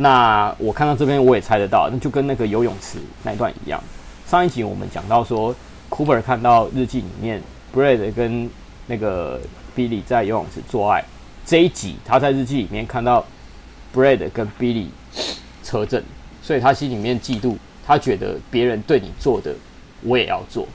[0.01, 3.79] 那我看到这边，我也猜得到，那就跟那个游泳池那一段一样。
[4.27, 5.53] 上一集我们讲到说
[5.91, 7.39] ，Cooper 看到日记里面
[7.71, 8.49] Brad 跟
[8.87, 9.39] 那个
[9.75, 11.05] Billy 在游泳池做爱。
[11.45, 13.23] 这一集他在日记里面看到
[13.93, 14.87] Brad 跟 Billy
[15.63, 16.03] 车震，
[16.41, 19.53] 所以他心里面嫉妒，他觉得别人对你做的，
[20.01, 20.67] 我也要做。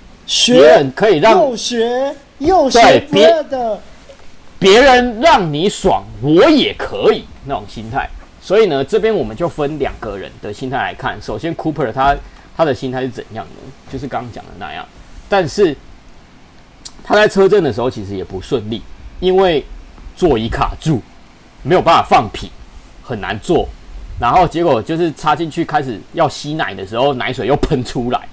[0.47, 3.81] 别人可以让又学又学别的，
[4.61, 8.09] 别人让你爽，我也可以那种心态。
[8.47, 11.21] 所以呢，这边我们就分两个人的心态来看。
[11.21, 12.15] 首先，Cooper 他
[12.57, 13.73] 他的心态是怎样呢？
[13.91, 14.87] 就是刚刚讲的那样。
[15.29, 15.77] 但是
[17.03, 18.81] 他在车震的时候其实也不顺利，
[19.19, 19.65] 因为
[20.15, 21.03] 座椅卡住，
[21.65, 22.49] 没有办法放屁，
[23.03, 23.69] 很难坐。
[24.21, 28.29] 然后结果就是插进去开始要吸奶的时候，奶水又喷出来，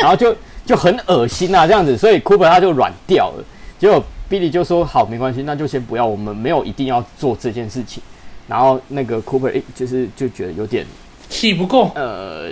[0.00, 1.94] 然后就就很恶心啊，这样子。
[1.94, 3.44] 所以 Cooper 他就软掉了。
[3.78, 8.02] 结果 Billy 就说：“好，没关系，那就先不要，我们没有一定要做这件事情。”
[8.48, 10.86] 然后那个 Cooper 诶，就是就觉得有点
[11.28, 12.50] 气不过，呃，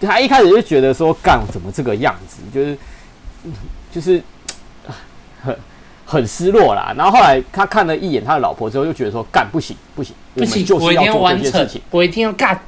[0.00, 2.76] 他一开始就觉得说：“干，怎么这个样子？”就是
[3.90, 4.22] 就是
[5.42, 5.56] 很
[6.04, 6.92] 很失落啦。
[6.96, 12.60] 然后后来他看了一眼他的老婆之后，就觉得说：“干，不行不行，不行，就是要做这件事情，我一定要干。”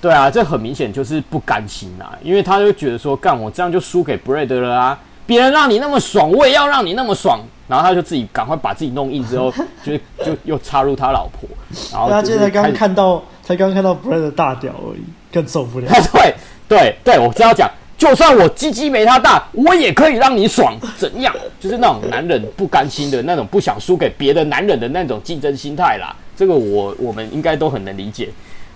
[0.00, 7.40] 对啊，这很明显就是不甘心啊，因为他就觉得说：“干，我这样就输给 Brad 了啊。”别人让你那么爽，我也要让你那么爽。
[7.68, 11.48] 然后他就自己赶快把自己弄硬之后，就就又插入他老婆。
[11.90, 15.88] 然后他现在刚看到，才刚看到 Brad 的大屌而已，更受不了。
[16.12, 16.34] 对
[16.68, 21.34] 对对，我只要讲，就算我鸡鸡没他大，我也可以让你爽，怎样？
[21.58, 26.14] 就是那种男人不甘心的那种，不想输给别的男人的那种竞争心态啦。
[26.36, 28.28] 这个我我们应该都很能理解。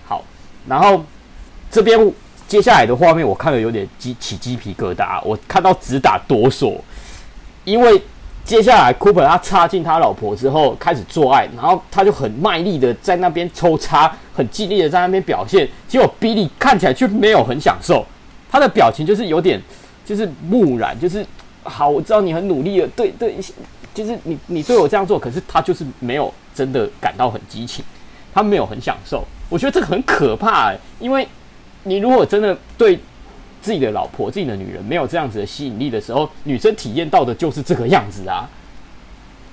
[0.05, 0.25] 好，
[0.67, 1.05] 然后
[1.71, 2.13] 这边。
[2.51, 6.77] 接下来的画面我看了有点鸡起鸡皮疙瘩，我看到直打哆嗦，
[7.65, 8.03] 因为
[8.45, 18.05] 接下来 Cooper 他插进他老婆之后开始做爱，然后他就很卖力的在那边抽插，很尽力的在那边表现，结果 Billy 看起来却没有很享受，
[18.51, 19.63] 他的表情就是有点
[20.05, 21.25] 就是木然，就是
[21.63, 23.37] 好，我知道你很努力了，对对，
[23.95, 27.85] 就是你你对我这样做，可是他就是没有真的感到很激情，
[28.35, 31.25] 他没有很享受，我觉得这个很可怕，因为。
[31.85, 32.99] 你如果真的对
[33.63, 38.49] 自己的老婆、自己的女人没有这样子的吸引力的时候，女生体验到的就是这个样子啊。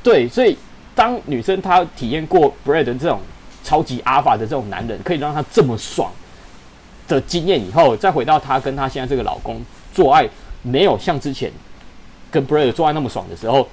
[0.03, 0.57] 对，所以
[0.95, 3.19] 当女生她体验过 Brad 这种
[3.63, 6.11] 超级阿法的这种男人，可以让她这么爽
[7.07, 9.61] 的经验以后，再回到她跟她现在这个老公
[9.93, 10.27] 做爱，
[10.61, 11.51] 没有像之前
[12.31, 13.67] 跟 Brad 做爱那么爽的时候，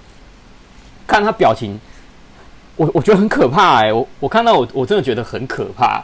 [1.06, 1.78] 看她表情，
[2.76, 6.02] 我我觉得很可怕哎、我我看到我我真的觉得很可怕，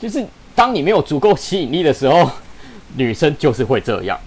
[0.00, 0.26] 就是。
[0.58, 2.28] 当你没有足够吸引力的时候，
[2.98, 4.18] 女生就是会这样，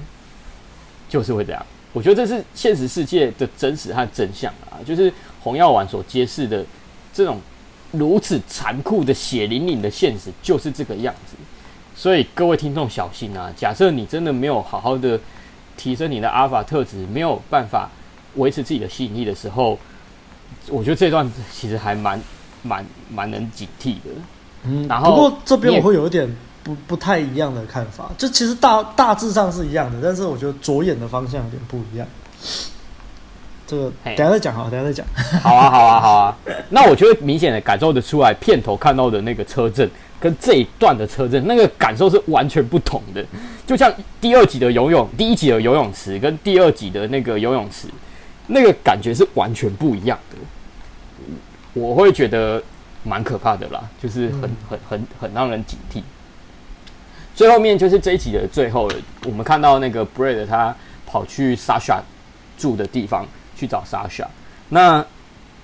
[1.10, 1.66] 就是会这样。
[1.92, 6.66] 我觉得这是现实世界的真实和真相啊，就是红药丸所揭示的
[7.14, 7.38] 这种
[7.92, 11.36] 如此残酷的血淋淋的现实就是这个样子。
[11.94, 13.54] 所以各位听众小心啊！
[13.58, 15.20] 假设你真的没有好好的
[15.76, 17.90] 提升你的阿尔法特质，没有办法
[18.36, 19.78] 维持自己的吸引力的时候，
[20.70, 22.18] 我觉得这段其实还蛮
[22.64, 24.10] 蛮蛮能警惕的。
[24.64, 26.30] 嗯，然后不过这边我会有一点
[26.64, 32.08] 不不太一样的看法，就其实大大致上是一样的，但是我觉得着眼的方向有点不一样。
[33.66, 35.06] 这个等下再讲好，等下再讲。
[35.42, 36.38] 好啊，好啊，好啊。
[36.70, 43.26] 那我就会明显的感受得出来，片头看到的那个车阵跟这一段的车阵，那个感受是完全不同的。
[43.66, 47.88] 就像第二集的游泳，第一集的游泳池跟第二集的那个游泳池，
[48.48, 50.38] 那个感觉是完全不一样的。
[51.74, 52.62] 我会觉得。
[53.04, 56.02] 蛮可怕的啦，就是很很很很让人警惕。
[57.34, 62.00] 最后面就是这一集的最后了，我们看到那个 Bread 他跑去 Sasha
[62.58, 64.26] 住的地方去找 Sasha。
[64.70, 65.06] 那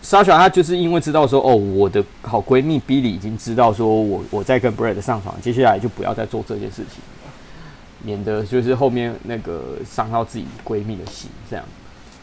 [0.03, 7.01] Sasha 她就是因为知道说，哦，我的好闺蜜 Billy 已经知道说我我在跟 Bread 上床，接下来就不要再做这件事情，
[8.03, 11.65] 免得就是后面那个伤到自己闺蜜的心这样。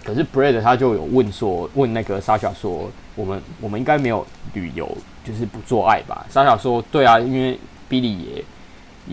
[0.04, 4.86] 可是 Brad 他就有问说，问那个 Sasha 说，我们我们应该没有旅游，
[5.24, 8.44] 就是不做爱吧？Sasha 说，对啊，因为 Billy 也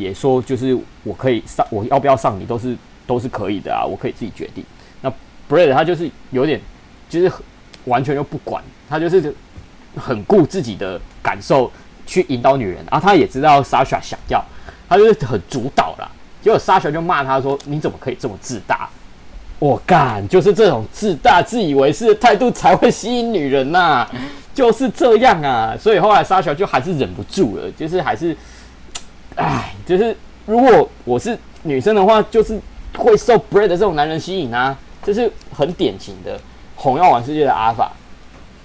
[0.10, 2.76] 也说，就是我可以上，我要不要上你都是
[3.08, 4.64] 都是可以的啊，我可以自己决定。
[5.02, 5.10] 那
[5.50, 6.60] Brad 他就是有点，
[7.10, 7.32] 就是
[7.86, 9.34] 完全就不管，他就是
[9.96, 11.72] 很顾自己的感受
[12.06, 14.44] 去引导女人，然后他也知道 Sasha 想要，
[14.90, 16.12] 他就是很主导啦。
[16.42, 18.90] 结果 Sasha 就骂他说，你怎么可以这么自大？
[19.62, 24.10] 我干，就是这种自大、自以为是的态度才会吸引女人呐、
[24.56, 25.78] 就是这样啊。
[25.80, 28.36] 所以后来莎小就还是忍不住了，就是还是，
[29.36, 32.60] 哎，就是如果我是女生的话，就是
[32.98, 36.42] 会受 Brad 这种男人吸引啊，这是很典型的
[36.76, 37.92] 红药丸世界的阿法。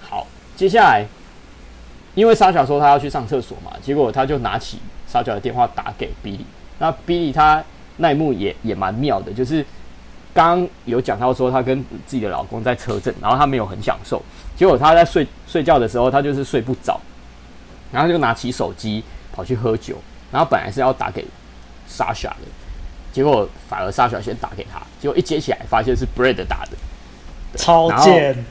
[0.01, 1.05] 好，接下来，
[2.15, 6.47] 因为莎小说她要去上厕所嘛，结果他就拿起莎小的电话打给 Billy，
[6.79, 7.63] 那 Billy 他
[7.99, 9.63] 那一幕也也蛮妙的，就是。
[10.45, 14.23] 刚有讲到说，她跟自己的老公在车震，然后她没有很享受。
[14.55, 17.01] 结果她在睡睡觉的时候，她就是睡不着，
[17.91, 19.97] 然后就拿起手机跑去喝酒。
[20.31, 21.25] 然后本来是要打给
[21.89, 22.47] Sasha 的，
[23.13, 24.83] 结果反而 Sasha 先打给他。
[25.01, 26.73] 结果一接起来，发现是 Brad 打的，
[27.57, 28.45] 超贱，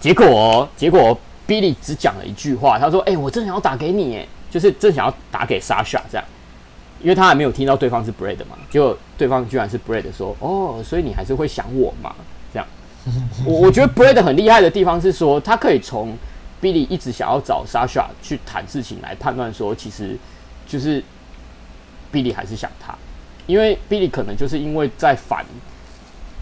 [0.00, 6.24] 结果，结果 Billy 只讲了一句话，他说：“哎、我正想要打给你，哎，就是正想要打给 Sasha 这样，
[7.04, 12.16] 因为他还没有听到对方是 Brad 嘛，结果对方居然是 Brad 说：哦，所以你还是会想我嘛？
[12.52, 12.66] 这样，
[13.46, 16.16] 我我觉得 Brad 很厉害的地方是说，他可以从
[16.62, 20.16] Billy 一直想要找 Sasha 去谈事情来判断说，其实
[20.66, 21.04] 就是
[22.10, 22.96] Billy 还是想他，
[23.46, 25.44] 因为 Billy 可能就是因为在烦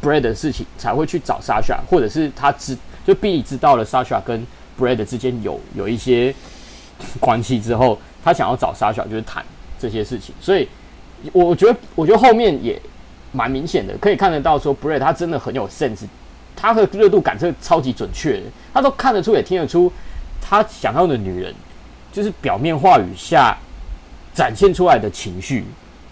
[0.01, 2.79] Brad 的事情才会去找 Sasha，或者是他知。
[3.05, 4.47] 就 Billy 知道了 Sasha 跟
[4.79, 6.33] Brad 之间有有一些
[7.19, 9.45] 关系之后，他想要找 Sasha 就是谈
[9.83, 10.69] 这些事情，所以
[11.33, 12.81] 我觉得我觉得后面也
[13.33, 16.05] 蛮明显的，可以看得到说 Brad 他真的很有 sense，
[16.55, 18.43] 他的热度感是超级准确的，
[18.73, 19.93] 他都看得出也听得出
[20.41, 21.53] 他想要的女人
[22.13, 23.59] 就是表面话语下
[24.33, 25.65] 展现出来的情绪，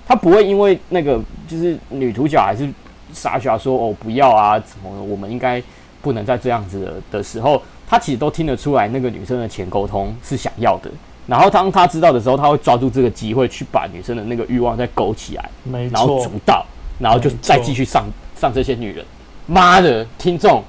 [0.05, 2.69] 他不会因为那个就是女主角还是
[3.13, 5.63] 傻傻说哦不要啊怎么我们应该。
[6.03, 10.91] 不能再这样子的的时候，他其实都听得出来，那个女生的前沟通是想要的。
[11.31, 15.51] 然后当他知道的时候，他会抓住这个机会去把女生的那个欲望再勾起来，
[15.90, 16.66] 然后主导，
[16.99, 19.05] 然后就再继续上上这些女人。
[19.47, 20.64] 妈的，听众，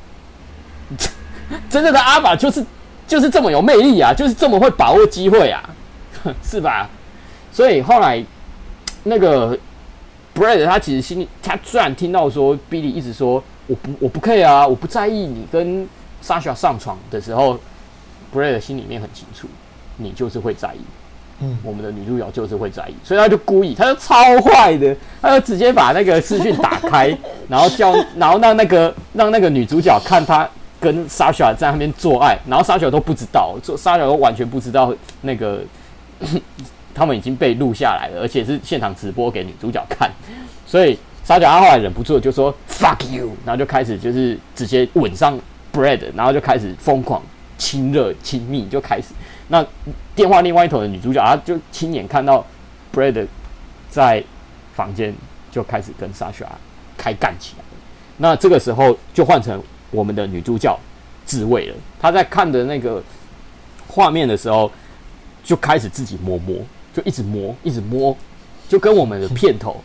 [1.70, 2.64] 真正的阿法就是
[3.08, 5.68] 就是这么有魅力啊，就是这么会把握机会啊，
[6.44, 6.88] 是吧？
[7.52, 8.24] 所以后来
[9.04, 9.58] 那个
[10.36, 13.44] Brad 他其实心里，他虽然听到说 Billy 一直说。
[13.68, 15.88] 我不我不 care 啊，我不在意你跟
[16.22, 17.58] Sasha 上床的时候
[18.34, 19.48] ，Brad 心里面很清楚，
[19.98, 20.80] 你就是会在意。
[21.44, 27.18] 嗯，我们的女主角就是会在意，所以他就故意，他就超坏的，他就直接把那个视讯打开，
[27.50, 30.48] 然后叫，然后让那个让那个女主角看他
[30.80, 35.62] 跟 Sasha 在那边做爱，然后 Sasha 都不知道，做 Sasha 都完全不知道那个
[36.94, 40.12] 他们已经被录下来了，而且是现场直播给女主角看，
[40.66, 40.98] 所以。
[41.24, 45.40] 沙角他后来忍不住就说 “fuck you”，然后就开始就是直接吻上
[45.72, 47.22] bread，然后就开始疯狂
[47.60, 49.14] 亲热亲密，就开始。
[49.52, 49.66] 那
[50.16, 52.46] 电话另外一头的女主角，她就亲眼看到
[52.94, 53.28] Brad
[53.90, 54.24] 在
[54.74, 55.14] 房间
[55.52, 56.46] 就开始跟 Sasha
[56.98, 57.64] 开干起来。
[58.16, 59.62] 那这个时候就换成
[59.92, 60.80] 我们的女主角
[61.26, 61.76] 自慰了。
[62.00, 63.04] 她在看的那个
[63.90, 64.72] 画面的时候，
[65.44, 66.56] 就开始自己摸摸，
[66.94, 68.16] 就一直摸，一直摸，
[68.70, 69.84] 就跟我们的片头。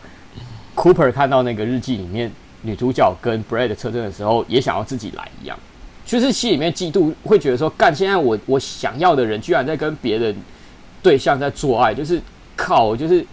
[0.77, 5.59] Cooper 看到那个日记里面女主角跟 Brad 车震的时候，也想要自己来一样，
[6.07, 10.33] 就是心里面嫉妒，会觉得说，干，现在我我想要的人居然在跟别人
[11.03, 12.21] 对象在做爱，就是
[12.55, 13.23] 靠，就是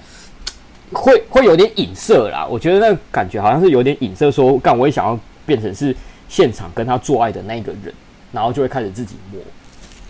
[0.93, 2.45] 会会有点影射啦。
[2.45, 5.95] 我觉得那感觉好像是有点影射，说干，我也想要变成是
[6.29, 7.95] 现场跟他做爱的那个人，
[8.33, 9.41] 然后就会开始自己摸。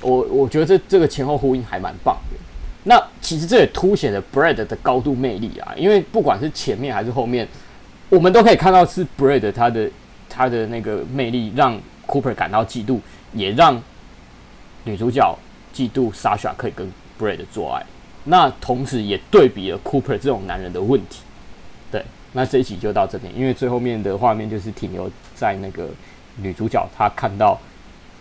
[0.01, 2.37] 我我觉得这这个前后呼应还蛮棒的。
[2.85, 7.47] 那其实这也凸显了 Bread 的高度魅力啊，因为不管是前面还是后面，
[8.09, 9.91] 我们都可以看到是 Bread 他的
[10.31, 13.01] 他的那个魅力让 Cooper 感到嫉妒，
[13.33, 13.83] 也让
[14.85, 15.39] 女主角
[15.75, 17.85] 嫉妒 Sasha 可以跟 Brad 做爱。
[18.25, 21.21] 那同时也对比了 Cooper 这种男人的问题。
[21.91, 25.89] 对，那这一集就到这边，因为最后面的画面就是停留在那个
[26.37, 27.61] 女主角她看到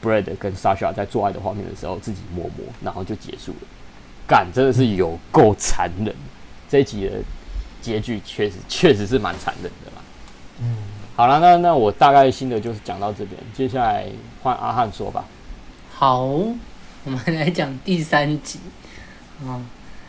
[0.02, 3.67] Brad 跟 Sasha 在做爱的画面的时候，自己摸摸，然后就结束了。
[4.28, 6.13] 干真的是有够残忍，
[6.69, 7.12] 这一集的
[7.82, 9.91] 结局确实确实是蛮残忍的。
[11.15, 14.06] 好了，那那我大概心得就是讲到这边，接下来
[14.41, 15.23] 换阿汉说吧。
[15.93, 16.56] 好，我
[17.06, 18.60] 们来讲第三集。
[19.45, 19.62] 啊，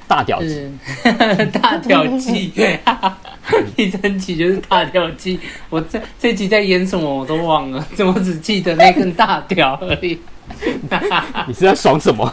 [0.09, 0.71] 大屌鸡，
[1.53, 2.49] 大屌鸡，
[3.77, 5.38] 第三集就是大屌鸡。
[5.69, 10.19] 我这这集在演什么我都忘了，怎么只记得那根大屌而已。
[11.49, 12.31] 你是在爽什么？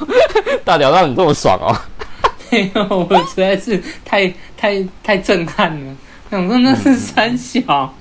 [0.64, 1.76] 大屌让你这么爽哦？
[2.52, 5.96] 没有，我实在是太太太震撼了。
[6.30, 7.94] 想说那是三小。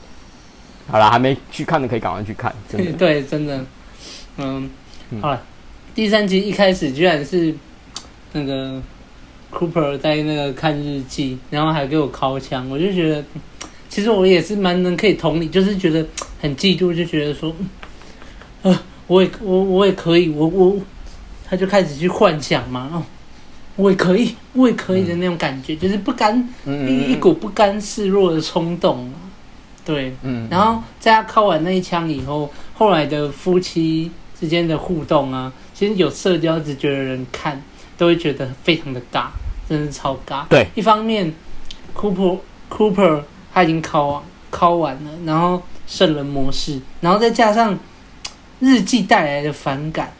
[0.91, 2.53] 嗯、好了，还没去看的可以赶快去看。
[2.69, 3.65] 真的，对，真的。
[4.39, 4.69] 嗯，
[5.11, 5.41] 嗯好了，
[5.95, 7.55] 第三集一开始居然是
[8.33, 8.81] 那个
[9.53, 13.25] Cooper 在那个看日记，然后还给我敲枪，我就觉得
[13.89, 16.05] 其实我也是蛮能可以同理，就是觉得
[16.41, 17.55] 很嫉妒，就觉得说，
[18.63, 20.77] 呃我也我我也可以，我我
[21.49, 23.03] 他就开始去幻想嘛，哦，
[23.75, 29.13] 我也可以，我也可以的那种感觉，嗯、就是不甘，一股不甘示弱的冲动，
[29.93, 37.61] 对，嗯，然后在他靠完那一枪以后，后来的夫妻之间的互动啊，其实有社交直觉的人看
[37.99, 39.27] 都会觉得非常的尬，
[39.69, 40.47] 真的是超尬。
[40.49, 41.33] 对，一方面
[41.95, 42.39] ，Cooper
[42.71, 43.23] Cooper
[43.53, 47.79] 他已经靠完靠完了，然后圣人模式，然后再加上。
[48.63, 50.13] 日记带来的反感，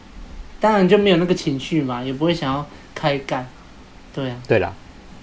[0.59, 2.65] 当然就没有那个情绪嘛，也不会想要
[2.95, 3.47] 开干，
[4.15, 4.73] 对啊，对啦，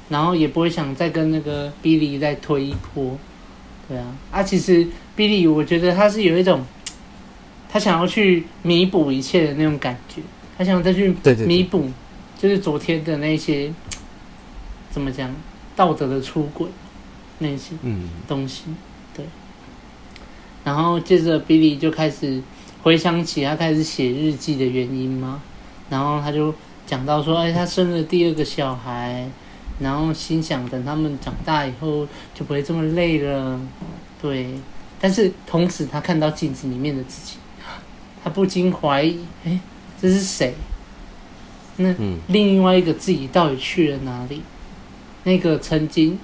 [0.09, 3.19] 然后也不会想再跟那个 Billy 再推一波，
[3.89, 4.87] 对啊，啊，其实
[5.17, 6.63] Billy 我觉得他是有一种
[7.71, 10.21] 他想要去弥补一切的那种感觉，
[10.57, 11.15] 他想要再去
[11.47, 11.91] 弥补，
[12.39, 13.73] 就是昨天的那些
[14.91, 15.35] 怎么讲
[15.75, 16.69] 道德的出轨
[17.39, 17.75] 那些
[18.27, 18.65] 东西，
[19.15, 19.25] 对。
[20.65, 22.43] 然后接着 Billy 就开始
[22.83, 25.41] 回想起他开始写日记的原因嘛，
[25.89, 26.55] 然后他就
[26.87, 29.27] 讲到说，哎，他生了第二个小孩，
[29.79, 33.61] 然后心想等他们长大以后就不会这么累了，
[34.21, 34.49] 对。
[35.01, 37.37] 但是同时他看到镜子里面的自己。
[38.25, 39.61] 他不禁怀疑：“哎，
[40.03, 40.53] 这是谁？
[41.77, 41.95] 那
[42.27, 44.43] 另外一个自己到底去了哪里？
[45.23, 46.19] 那个曾经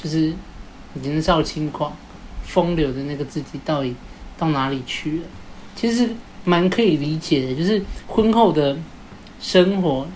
[0.00, 0.32] 就是
[0.94, 1.92] 年少轻狂、
[2.44, 3.96] 风流的那个自己，到底
[4.38, 5.24] 到哪里去了？
[5.74, 6.08] 其实
[6.44, 8.76] 蛮可以理解的，就是婚后的
[9.40, 10.06] 生活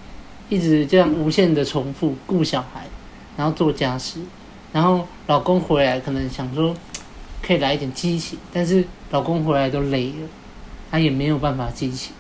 [0.49, 2.87] 一直这样无限的重复，顾小孩，
[3.37, 4.21] 然后做家事，
[4.73, 6.75] 然后老公回来可能想说
[7.43, 10.29] 可以来一点激情，但是老公回来都累了。”
[10.93, 12.13] 他也没有办法激情，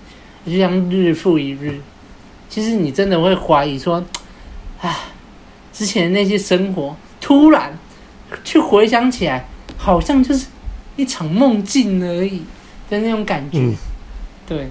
[0.46, 1.78] 就像日复一日。
[2.48, 4.02] 其实你真的会怀疑说，
[4.80, 4.98] 啊，
[5.74, 7.78] 之前的那些生活，突然
[8.42, 9.46] 去回想起来，
[9.76, 10.46] 好像就是
[10.96, 12.42] 一场梦境而已
[12.88, 13.58] 的那种感觉。
[13.58, 13.74] 嗯、
[14.46, 14.70] 对。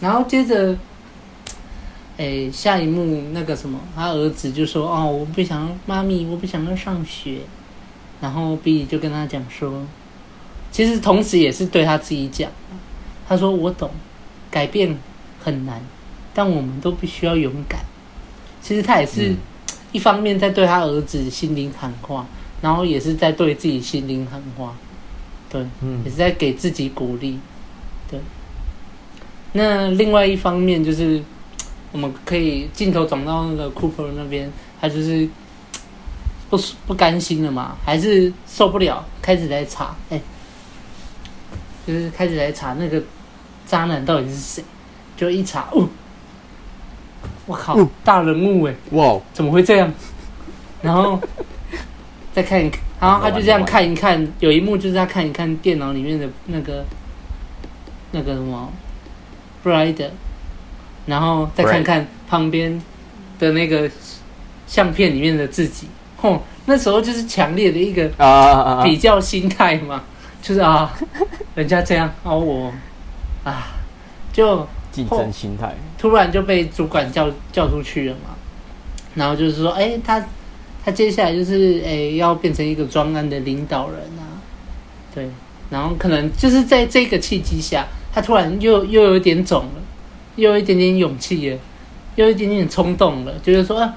[0.00, 0.76] 然后接着，
[2.18, 7.38] 哎，下一幕那个什么，他儿子就说：“哦，我不想，妈咪，我不想要上学。”
[8.20, 9.86] 然后 B 就跟他讲说，
[10.72, 12.50] 其实同时也是对他自己讲。
[13.28, 13.88] 他说：“我懂，
[14.50, 14.98] 改变
[15.40, 15.80] 很难，
[16.34, 17.80] 但我们都必须要勇敢。”
[18.60, 19.36] 其实他也是
[19.92, 22.26] 一方面在对他儿子心灵喊话，
[22.60, 24.74] 然后也是在对自己心灵喊话，
[25.48, 25.64] 对，
[26.04, 27.38] 也是在给自己鼓励。
[28.10, 28.18] 对。
[29.52, 31.22] 那另外一方面就是，
[31.92, 35.28] 我们可以镜头转到那个 Cooper 那边，他就是
[36.50, 40.20] 不不甘心了嘛，还是受不了，开始来查，哎，
[41.86, 43.02] 就是开始来查那个。
[43.66, 44.64] 渣男到底是谁？
[45.14, 45.86] 就一查，哦，
[47.44, 48.74] 我靠，哦、大人物哎！
[48.92, 49.92] 哇，怎么会这样？
[50.80, 51.20] 然后
[52.32, 56.82] 再看一看，然后他就这样看一看，有一幕就是他看一看电脑里面的那个
[58.12, 58.72] 那个什么
[59.62, 60.08] ，Bride，
[61.08, 62.80] 然后再看看旁边
[63.40, 63.90] 的那个
[64.68, 65.88] 相片里面的自己。
[66.16, 70.04] 吼，那时候就是强烈的一个啊比较心态嘛，
[70.40, 70.92] 就是啊，
[71.56, 72.72] 人家这样，啊我。
[73.44, 73.68] 啊，
[74.30, 78.34] 就竞争心态，突然就被主管叫叫出去了嘛。
[79.14, 80.22] 然后就是说，哎、欸，他
[80.84, 84.36] 他接下来就是哎、欸、要变成一个专案的领导人啊。
[85.14, 85.30] 对，
[85.70, 89.80] 然后可能就是在这个契机下，他突然又又有点肿了，
[90.38, 91.58] 又有一点点勇气了，
[92.14, 93.94] 又有一点点冲动了，就是说啊，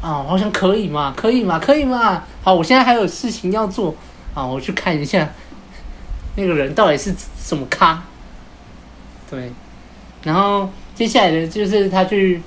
[0.00, 2.22] 好像可以嘛，可以嘛，可以嘛。
[2.42, 3.94] 好，我现在还有事情要做
[4.34, 5.30] 啊，我去看一下
[6.36, 8.02] 那个人到底是什么咖。
[9.30, 9.50] 对，
[10.22, 12.42] 然后接下来的就是他去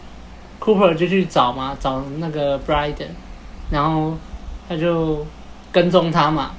[0.60, 3.08] ，Cooper 就去找嘛，找那个 Bride，
[3.72, 4.16] 然后
[4.70, 5.26] 他就
[5.72, 6.52] 跟踪他嘛，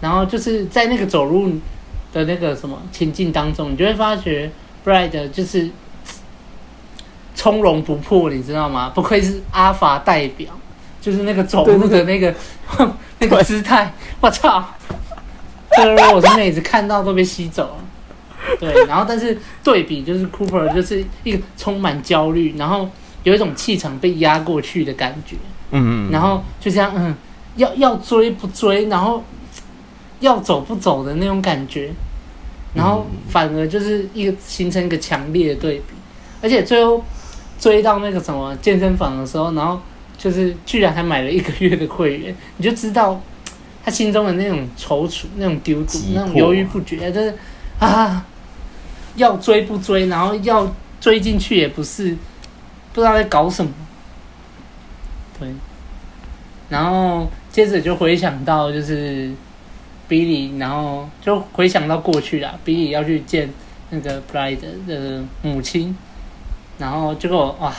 [0.00, 1.52] 然后就是在那个走路
[2.14, 4.50] 的那个什么情境当中，你就会发觉
[4.86, 5.68] Bride 就是
[7.38, 8.90] 从容不迫，你知道吗？
[8.92, 10.50] 不愧是阿法代表，
[11.00, 12.34] 就是那个走路的那个
[13.20, 14.64] 那个 姿态，我操！
[15.76, 17.62] 这个如果我是妹子看到都被吸走。
[17.62, 18.56] 了。
[18.58, 22.88] 对，然后但是对比就是 Cooper 就是一个充满焦虑，然后
[23.22, 25.36] 有一种气场被压过去的感觉，
[25.70, 27.14] 嗯嗯，然后就这样，嗯，
[27.54, 29.22] 要要追不追，然后
[30.18, 31.92] 要走不走的那种感觉，
[32.74, 35.94] 然后反而就是一个形成一个强烈的对比，
[36.42, 37.04] 而且最后
[37.58, 39.80] 追到那个什么健身房的时候，然后
[40.16, 43.20] 就是居然还买了一个月的会员，你就知道
[43.84, 47.34] 他心中的那种踌躇、那种丢度、那种犹豫不决，就是
[47.78, 48.24] 啊。
[49.16, 52.16] 要追不追，然后要追进去也不是，
[52.92, 53.72] 不知道在搞什么。
[55.40, 55.48] 对，
[56.68, 59.28] 然后接着就回想到就是
[60.06, 62.56] 比利，然后就回想到过去啦。
[62.64, 63.52] 比利要去见
[63.90, 65.96] 那个 Bride 的母亲，
[66.78, 67.72] 然后结果哇，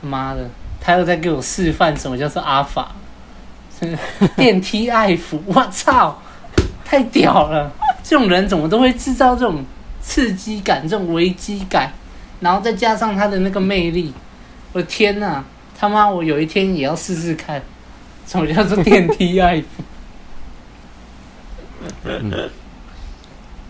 [0.00, 0.48] 他妈的，
[0.80, 2.92] 他又在给我示范什么叫做阿法，
[4.36, 6.22] 电梯爱抚，我操，
[6.84, 7.72] 太屌了！
[8.02, 9.64] 这种人怎么都会制造这种。
[10.06, 11.90] 刺激感，这种危机感，
[12.40, 14.12] 然后再加上他的那个魅力，
[14.74, 15.42] 我的天呐，
[15.74, 17.62] 他妈，我有一天也要试试看，
[18.26, 19.64] 什么叫做电梯爱抚。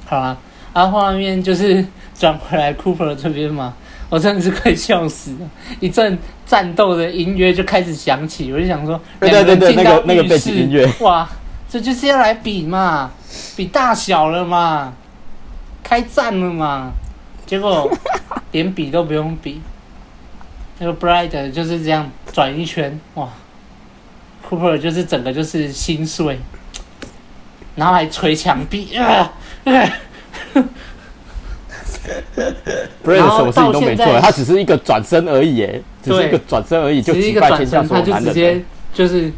[0.07, 0.37] 好啊，
[0.74, 1.87] 然后画面就是
[2.18, 3.72] 转回来 Cooper 这边嘛，
[4.14, 5.50] 我真的是快笑死了，
[5.80, 11.28] 一阵战斗的音乐就开始响起，我就想说，对对对对，那个那个背景音乐，哇，
[11.68, 13.10] 这就是要来比嘛，
[13.56, 14.92] 比大小了嘛。
[15.82, 16.92] 开战了嘛。
[17.44, 17.90] 结果
[18.52, 19.60] 连比都不用比，
[20.78, 23.28] 那个 Bright 就是这样转一圈，哇
[24.48, 26.38] ，Cooper 就是整个就是心碎，
[27.74, 29.32] 然后还捶墙壁，啊，
[29.64, 30.60] 不
[32.05, 39.32] 是什么事情都没做，他只是一个转身而已，哎，只是一个转身而已，就击败天下所有男人，他就直接就是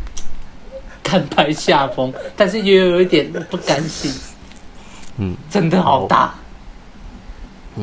[1.02, 4.12] 甘拜下风，但是又有一点不甘心，
[5.18, 6.34] 嗯，真的好大。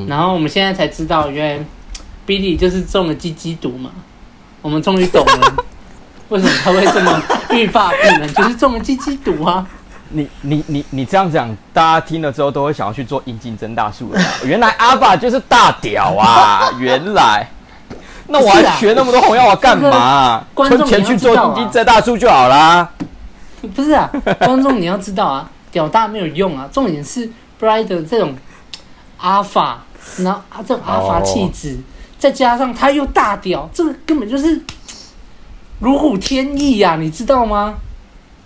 [0.07, 1.65] 然后我们现在才知道，原来
[2.25, 3.91] Billy 就是中了鸡鸡毒嘛。
[4.61, 5.55] 我们终于懂了，
[6.29, 7.21] 为什么他会这么
[7.51, 9.67] 欲罢不能，就是中了鸡鸡毒啊！
[10.13, 14.21] 你你你你这样讲，大家听了之后都会想要去做阴茎增大术了。
[14.45, 16.71] 原来阿爸就是大屌啊！
[16.79, 17.49] 原来，
[18.27, 20.43] 那我还学那么多红药，我干嘛？
[20.55, 22.89] 存钱去做阴茎增大术就好啦。
[23.75, 24.09] 不是啊，
[24.39, 28.33] 观众你要知道啊，屌大没有用啊，重点是 Bride 这种。
[29.19, 29.79] 阿法，
[30.17, 31.79] 然后啊，这种阿法气质，
[32.19, 34.61] 再加上他又大屌，这个根本就是
[35.79, 37.75] 如虎添翼呀，你知道吗？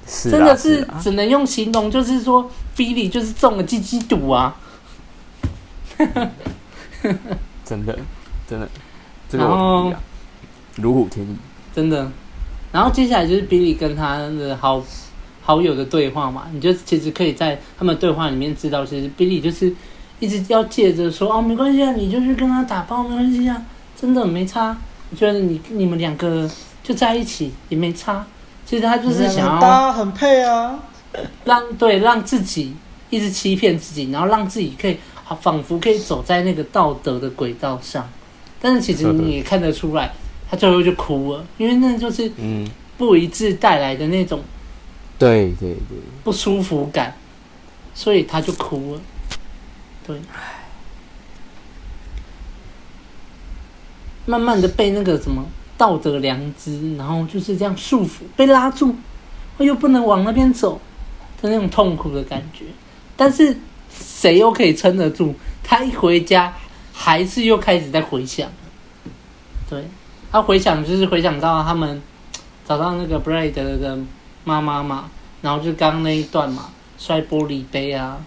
[0.07, 4.55] 是真的是只能用形容，就是说，Billy 就是中了鸡鸡毒啊！
[7.63, 7.99] 真的，
[8.47, 8.69] 真的，
[9.29, 9.93] 这个我
[10.77, 11.35] 如虎添翼，
[11.75, 12.11] 真的。
[12.71, 14.81] 然后接下来就是 Billy 跟他的好
[15.41, 19.75] 好友的对话嘛，你就其实可以在他们对话里面知道，其实 Billy 就是。
[20.19, 23.61] 一直要借着说哦，没关系啊，你就去跟他打包，没关系啊，
[23.95, 24.75] 真的没差。
[25.11, 26.49] 我觉得你你们两个
[26.81, 28.25] 就在一起也没差。
[28.67, 30.77] 其实他就是想要搭很配啊，
[31.45, 32.75] 让对让自己
[33.09, 38.07] 一直欺骗自己，然后让自己可以好仿佛可以走在那个道德的轨道上。
[38.59, 40.11] 但是其实你也看得出来，
[40.51, 44.41] 他最后就哭了，因为那就是嗯不一致带来的那种
[45.17, 47.15] 对对对不舒服感，
[47.93, 49.01] 所以他就哭了。
[50.05, 50.19] 对，
[54.25, 55.45] 慢慢的被那个什么
[55.77, 58.95] 道德良知，然后就是这样束缚，被拉住，
[59.59, 60.81] 又不能往那边走
[61.41, 62.65] 的那种痛苦的感觉。
[63.15, 63.57] 但是
[63.89, 65.33] 谁又可以撑得住？
[65.63, 66.53] 他一回家，
[66.91, 68.49] 还是又开始在回想。
[69.69, 69.85] 对，
[70.31, 72.01] 他回想就是回想到他们
[72.67, 73.97] 找到那个 Bride 的
[74.43, 75.09] 妈妈嘛，
[75.41, 78.17] 然后就刚刚那一段嘛，摔玻璃杯啊。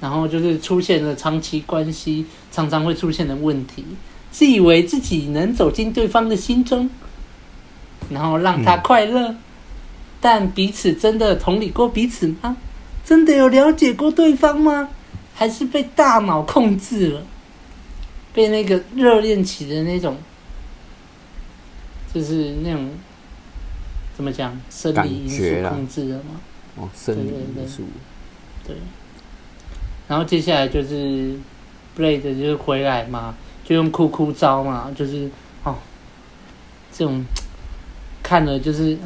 [0.00, 3.84] 然后就是出现了长期关系常常会出现的问题，
[4.32, 6.90] 自以为自己能走进对方的心中，
[8.10, 9.38] 然后让他快乐，嗯、
[10.20, 12.56] 但彼此真的同理过彼此吗？
[13.04, 14.88] 真的有了解过对方吗？
[15.34, 17.22] 还是被大脑控制了？
[18.32, 20.16] 被那个热恋期的那种，
[22.14, 22.88] 就是那种
[24.16, 26.40] 怎么讲，生理因素控制了吗？
[26.76, 27.82] 哦，生理因素，
[28.66, 28.76] 对。
[30.08, 31.34] 然后接下来就是
[31.98, 35.30] Blade 就是回来嘛，就用哭哭招嘛，就是
[35.64, 35.76] 哦，
[36.92, 37.24] 这种
[38.22, 38.96] 看了就是、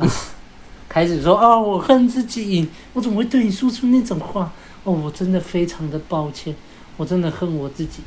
[0.88, 4.52] 开始说哦，我恨自己，我怎么会对你说出那种话？
[4.84, 6.54] 哦，我真的非常的抱歉，
[6.96, 8.02] 我真的恨我自己，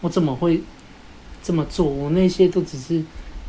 [0.00, 0.62] 我怎么会
[1.42, 1.86] 这么做？
[1.86, 3.02] 我那些都只是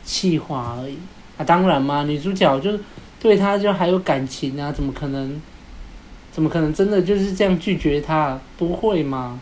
[0.04, 0.98] 气话而已
[1.38, 1.44] 啊！
[1.44, 2.80] 当然嘛，女主角就
[3.20, 5.42] 对他就还有感情啊，怎么可能？
[6.32, 8.40] 怎么可能真的就是这样拒绝他？
[8.56, 9.42] 不会吗？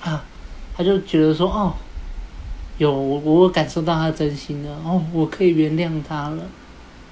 [0.00, 0.24] 啊，
[0.76, 1.72] 他就觉得说哦，
[2.78, 6.42] 有我，我感受到他真心了哦，我可以原谅他了。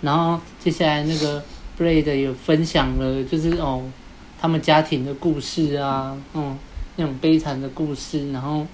[0.01, 1.43] 然后接下来那个
[1.79, 3.83] Blade 也分享了，就是哦，
[4.41, 6.59] 他们家庭的故事啊，嗯，
[6.97, 8.33] 那种悲惨的故事。
[8.33, 8.67] 然后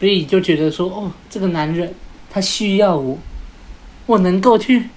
[0.00, 1.92] Blade 就觉得说哦，这个男人
[2.30, 3.18] 他需要我，
[4.06, 4.88] 我能够去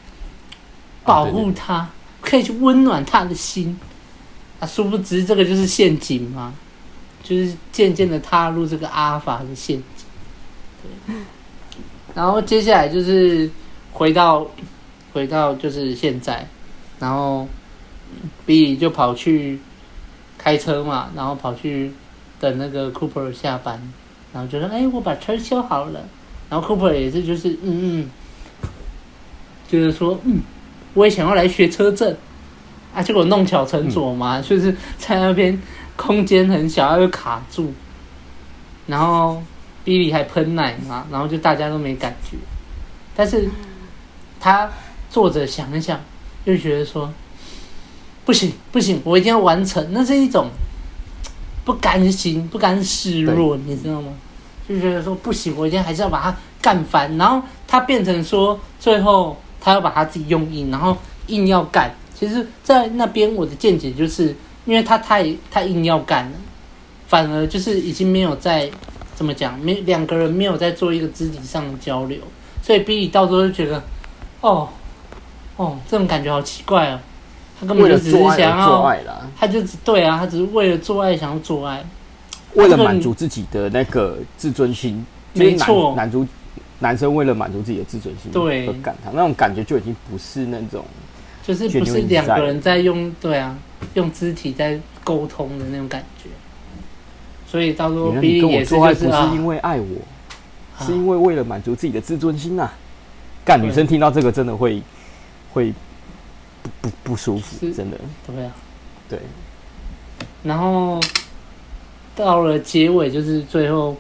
[1.04, 3.80] 保护他，啊、可以去温暖他的心。
[4.60, 6.54] 啊，殊不知这个就是陷阱嘛，
[7.28, 10.06] 就是渐渐的踏入这个阿尔法的陷阱。
[11.08, 11.16] 对，
[12.14, 13.50] 然后接下来就是
[13.92, 14.46] 回到
[15.12, 16.48] 回到就是现在，
[17.00, 17.48] 然后
[18.46, 19.60] Billy 就跑去
[20.38, 21.92] 开车嘛，然后跑去
[22.40, 23.82] 等那个 Cooper 下班，
[24.32, 26.06] 然后就说：“哎，我把车修好了。”
[26.48, 28.10] 然后 Cooper 也是就是嗯嗯，
[29.68, 30.42] 就是说嗯，
[30.94, 32.16] 我也想要来学车证。
[32.94, 33.04] 啊！
[33.04, 35.62] 结果弄巧成拙嘛，嗯、就是在那边
[35.96, 37.74] 空间很小，又卡住，
[38.88, 39.42] 然后
[39.86, 42.38] Billy 还喷奶嘛，然后就大家都没感觉。
[43.16, 43.50] 但是
[44.40, 44.70] 他
[45.10, 46.00] 坐着想一想，
[46.46, 47.12] 就觉得说
[48.26, 49.88] 不行不行，我一定要完成。
[49.92, 50.50] 那是一种
[51.64, 54.12] 不甘心、不甘示弱，你知道吗？
[54.68, 57.16] 就觉得说不行，我一定还是要把它干翻。
[57.18, 61.94] 然后他变成说，最后他要把他自己用硬，然后硬要干。
[62.14, 64.36] 其实，在那边我的见解就是，
[64.66, 66.32] 因为他太太硬要干了，
[67.08, 68.70] 反而就是已经没有在
[69.16, 72.20] 怎么讲，没两个人没有在做一个肢体上的交流，
[72.62, 73.82] 所以 Billy 到时候就觉得，
[74.42, 74.68] 哦，
[75.56, 77.00] 哦，这种感觉好奇怪哦。
[77.60, 79.00] 他根本就只是想要，做爱
[79.38, 81.82] 他就只对啊，他只是为了做爱想要做爱，
[82.56, 85.06] 为了满足自己的那个自尊心。
[85.38, 86.26] 没错，男主
[86.80, 88.70] 男生为了满足自己的自尊心，对，
[89.12, 90.86] 那种感觉就已经不是那种，
[91.46, 93.58] 就是不是两个人在用对啊，
[93.94, 96.30] 用肢体在沟通的那种感觉。
[97.48, 102.70] 所以到时候是做爱不是因为爱我，是因为为了满足自己的自尊心呐。
[103.46, 104.82] 干女生听到这个真的会
[105.54, 105.74] 会。
[106.82, 107.98] 不不不舒服，真的。
[108.26, 108.52] 对啊，
[109.08, 109.20] 对。
[110.42, 111.00] 然后
[112.16, 113.96] 到了结尾，就是最后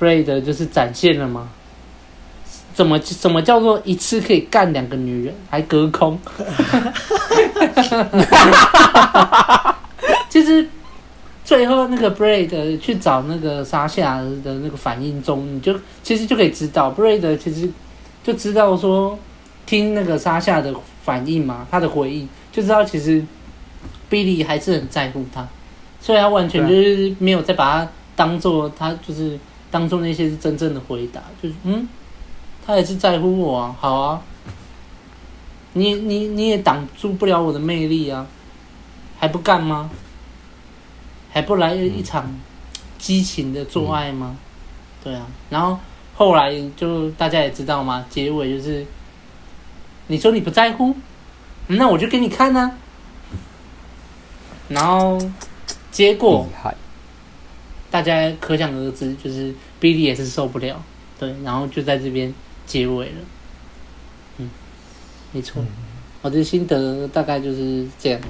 [0.00, 1.50] ，Blade 就是展现了吗？
[2.74, 6.18] 怎么怎么叫做一次可以干两个女人，还隔空？
[10.28, 10.68] 其实
[11.44, 17.70] 最后那个 Blade 去找那个沙夏的那个反应中，你就其实就可以知道，Blade 其实
[18.22, 19.18] 就知道说，
[19.66, 20.74] 听那个沙夏的。
[21.02, 23.24] 反应嘛，他的回应就知道，其实
[24.10, 25.48] Billy 还是很在乎他，
[25.98, 29.36] 所以他完全就是没有再把他当做他就是
[29.70, 31.88] 当做那些是真正的回答，就是嗯，
[32.66, 34.22] 他也是在乎我啊，好啊，
[35.72, 38.26] 你你你也挡住不了我的魅力啊，
[39.18, 39.90] 还不干吗？
[41.32, 42.34] 还不来一场
[42.98, 44.36] 激情的做爱吗？
[45.02, 45.78] 对啊，然后
[46.14, 48.86] 后来就大家也知道嘛，结尾就是。
[50.06, 50.96] 你说你不在乎，
[51.68, 52.72] 那我就给你看呢、啊。
[54.66, 55.16] 然后
[55.92, 56.48] 结果，
[57.92, 60.82] 大家可想而知，就是 Billy 也是受不了，
[61.16, 62.34] 对，然后就在这边
[62.70, 63.12] 结尾了。
[64.38, 64.48] 嗯，
[65.32, 65.60] 没错，
[66.22, 68.20] 我的心得大概就是这样。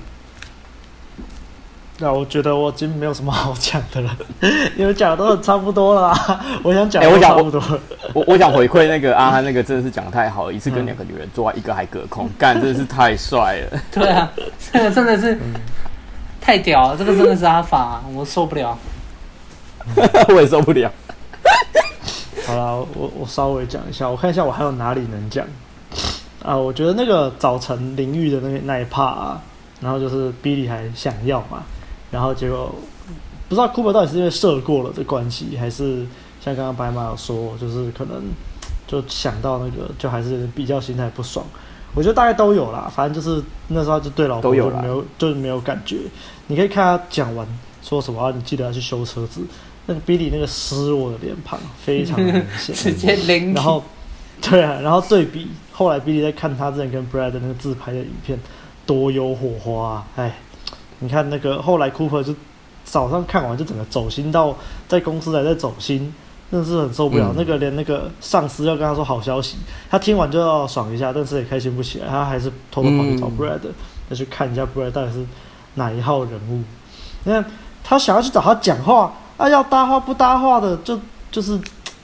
[1.98, 4.16] 那我觉得我已经没有什么好讲的了，
[4.78, 6.44] 因为讲的都差不多了啊。
[6.64, 7.62] 我想讲，哎，我讲差不多。
[8.14, 13.82] 我 我想回馈那个阿汉，那个真的是讲的太好了，一次跟两个女人做爱，一个还隔空干，真的是太帅了。
[13.92, 14.32] 对啊，
[14.72, 15.38] 这个真的是
[16.40, 18.78] 太屌了，这个真的是阿法、啊，我受不了。
[20.28, 20.90] 我也受不了。
[22.46, 25.46] 好了，我我稍微讲一下，我看一下我还有哪里能讲
[26.42, 26.56] 啊？
[26.56, 29.40] 我觉得那个早晨淋浴的那那一 part 啊，
[29.80, 31.62] 然后就是 Billy 还想要嘛。
[32.10, 32.74] 然后结果
[33.48, 36.04] 不知道 Cooper 到底是因为射过了的关系，还是
[36.40, 38.22] 像刚刚白马有说，就是可能
[38.86, 41.46] 就想到那个，就还是比较心态不爽。
[41.94, 45.98] 我觉得大概都有啦，反正就是那时候就对老婆就没有，就是没有感觉。
[46.48, 47.46] 你可以看他讲完
[47.82, 49.42] 说什么话，你记得要去修车子。
[49.90, 53.52] 那个 Billy 那个失落的脸庞非常 明显，直接零。
[53.52, 53.82] 然后
[54.40, 58.38] 对啊，然后对比后来 Billy 在看他之前跟 Brad 那个自拍的影片，
[58.86, 60.06] 多有火花啊！
[60.16, 60.38] 哎。
[61.02, 62.34] 你看那个后来，Cooper 就
[62.84, 64.54] 早上看完就整个走心到
[64.86, 66.12] 在公司还在走心，
[66.50, 67.28] 真的是很受不了。
[67.30, 69.56] 嗯、那个连那个上司要跟他说好消息，
[69.88, 73.70] 他听完就要爽一下，但是也开心不起来，他还是偷偷跑去找 Brad，要、
[74.10, 75.24] 嗯、去看一下 Brad 到底是
[75.76, 76.62] 哪一号人物。
[77.24, 77.42] 你看
[77.82, 79.10] 他想要去找他讲话，
[79.40, 80.98] 啊，要搭话不搭话的，就
[81.32, 81.58] 就是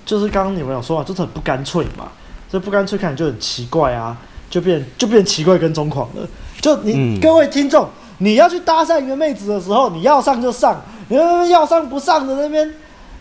[0.04, 2.08] 就是刚刚你们有说啊，就是很不干脆嘛，
[2.50, 4.16] 这不干脆看起来就很奇怪啊，
[4.48, 6.26] 就变就变奇怪跟踪狂了。
[6.60, 7.86] 就你、嗯、各位听众。
[8.18, 12.72] 你要去搭讪一个妹子的时候，你要上就上，你那边要上不上的那边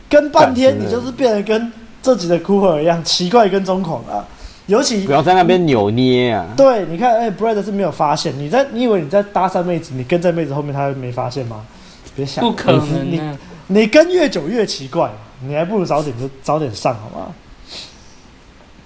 [0.08, 1.70] 跟半天，你就是变得跟
[2.02, 4.24] 这集的 Cooper 一样奇怪跟踪狂啊！
[4.68, 6.48] 尤其不要在那边扭捏啊！
[6.56, 11.66] 对，你看，哎、欸、，Brad 是没有发现你在，你以为你在搭讪妹子，你跟在妹子后面，他没发现吗？
[12.16, 13.38] 别想，不可能、啊你，你
[13.68, 15.12] 你跟越久越奇怪，
[15.46, 17.34] 你还不如早点就早点上好吗？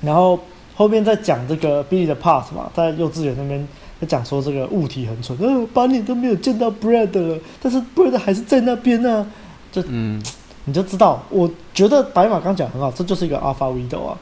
[0.01, 0.39] 然后
[0.75, 3.67] 后面再讲这个 Billy 的 part 嘛，在幼稚园那边。
[3.99, 9.27] 在讲说这个物体很蠢，呃，八年都没有见到 Brad 了，但是 Brad 还是在那边呢、啊，
[9.73, 10.23] 就嗯，
[10.63, 14.17] 你就知道，我觉得白马刚讲很好，这就是一个 Alpha Widow 啊。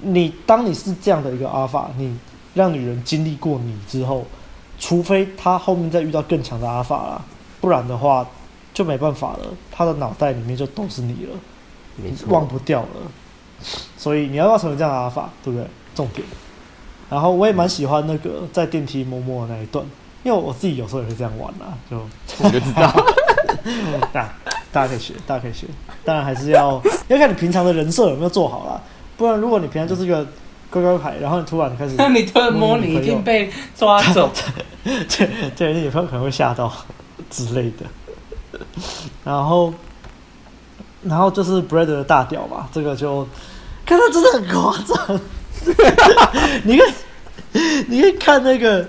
[0.00, 2.16] 你当你是这样的一个 Alpha，你
[2.54, 4.24] 让女人经历过你之后，
[4.78, 7.20] 除非她后面再遇到更强的 Alpha 啦，
[7.60, 8.26] 不然的话
[8.74, 11.30] 就没办法了，他的脑袋里面就都是你了，
[11.96, 12.88] 没错，忘不掉了。
[13.96, 15.66] 所以你要不要成为这样的 Alpha，对不对？
[15.94, 16.26] 重点。
[17.08, 19.84] 然后我也蛮喜欢那个在电梯摸摸的那一段，
[20.24, 21.96] 因为我自己有时候也会这样玩啦，就
[22.40, 22.92] 我就知道，
[24.12, 24.34] 大
[24.72, 25.66] 大家可以学，大家可以学，
[26.04, 28.80] 当然还是要要看你平常的人设有没有做好啦，
[29.16, 30.26] 不然如果你平常就是一个
[30.70, 34.30] 乖乖牌，然后你突然开始， 那你突然摸你一定被抓走，
[35.08, 36.72] 这这女朋友可能会吓到
[37.30, 37.86] 之类的。
[39.24, 39.72] 然后，
[41.02, 43.26] 然后就是 Bread 的大屌嘛，这个就
[43.86, 45.20] 看他真的很夸张。
[46.64, 46.94] 你看，
[47.88, 48.86] 你可以看那个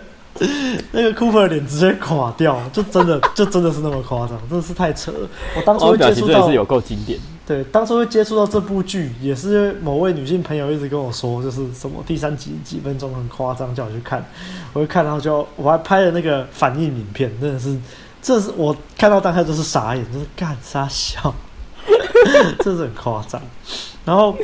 [0.91, 5.29] 那个 Cooper 的脸直接垮掉，就真的就真的是那么夸张，真的是太扯了。
[5.55, 7.19] 我当初会接触到，是有够经典。
[7.47, 14.25] 对，当初会接触到这部剧，也是某位女性朋友一直跟我说，就是什么第三集几分钟很夸张，叫我去看。
[14.73, 17.77] 我就看，然后就我还拍了那个反应影片，真的是，
[18.25, 21.31] 这是我看到当下就是傻眼，就是干啥笑，
[22.59, 23.39] 这是很夸张。
[24.03, 24.35] 然后。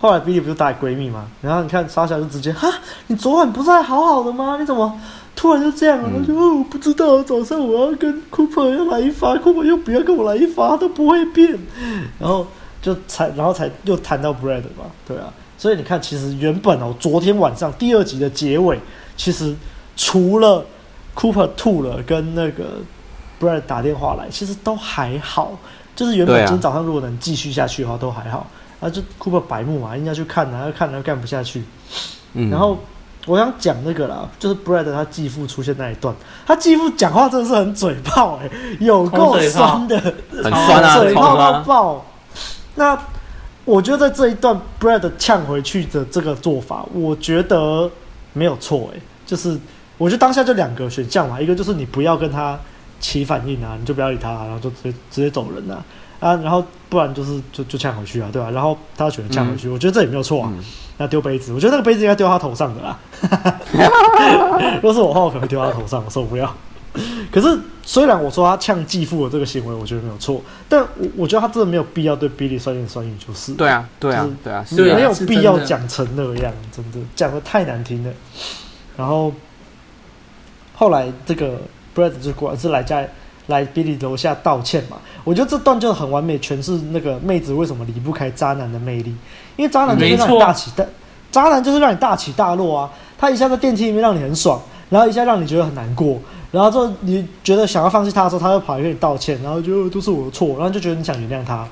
[0.00, 2.72] 后来比利不是带闺蜜嘛，然后你看莎莎就直接哈，
[3.08, 4.56] 你昨晚不是还好好的吗？
[4.56, 4.96] 你怎么
[5.34, 5.98] 突然就这样？
[6.00, 11.58] 我、嗯、就哦，我不知道，早上我要跟 Cooper 要来一发，Cooper 又不要跟我来一发，都不会变。
[12.20, 12.46] 然后
[12.80, 15.34] 就才，然后才又谈到 Brad 嘛，对啊。
[15.58, 18.78] 所以你看，其实原本哦，昨天晚上第二集的结尾，
[19.16, 19.52] 其实
[19.96, 20.64] 除了
[21.16, 22.64] Cooper 吐了跟那个
[23.40, 25.52] Brad 打电话来，其实都还好。
[25.96, 28.46] 就是原本今天早上如果能继续下去的话，都还好。
[28.80, 31.64] 啊，就 Cooper 白目嘛，人家去看，然后看，然后干不下去。
[32.34, 32.78] 嗯，然后
[33.26, 36.14] 我想讲那个啦，就是 Brad 他继父出现那一段，
[36.46, 42.06] 他继父讲话真的是很嘴炮哎、欸，有够酸的，很酸啊，嘴炮到爆。
[42.76, 42.96] 那
[43.64, 47.90] 我觉得在这一段 Brad 呛回去的这个做法，我觉得
[48.32, 49.58] 没有错哎、欸，就是
[49.96, 52.56] 我觉得当下就两个选项嘛，一个就是你不要跟他
[53.00, 55.84] 起反应啊，你就不要理他，然后就直接直接走人啊。
[56.20, 58.50] 啊，然后不然就是就就呛回去啊，对吧、啊？
[58.50, 60.52] 然后他选择呛回去，嗯、我觉得这也没有错啊。
[60.96, 62.98] 那丢、嗯、杯子，我觉得那个杯子应该丢他头上的啦。
[64.74, 66.52] 如果是我的话，我可能会丢他头上，我受不了。
[67.30, 78.10] 可是虽然我说他呛继父的这个行为，我觉得没有错，但我我觉得他真的没有必要对 Billy 酸言酸语，就是对啊，对啊，对啊，没有必要讲成那样，真的讲的太难听了。
[78.96, 79.32] 然后
[80.74, 81.60] 后来这个
[81.94, 83.04] Brad 就果然是来家。
[83.48, 84.98] 来 Billy 楼下道歉嘛？
[85.24, 89.14] 我觉得这段就很完美诠释那个妹子为什么离不开渣男的魅力。
[89.56, 90.84] 因为渣男就是让你大起大，
[91.32, 92.90] 渣男就是让你大起大落啊！
[93.16, 94.60] 他一下在电梯里面让你很爽，
[94.90, 96.18] 然后一下让你觉得很难过，
[96.50, 101.66] 然后之后你觉得想要放弃他的时候，他又跑来跟你道歉，然后就都是我的错，然后就觉得你想原谅他。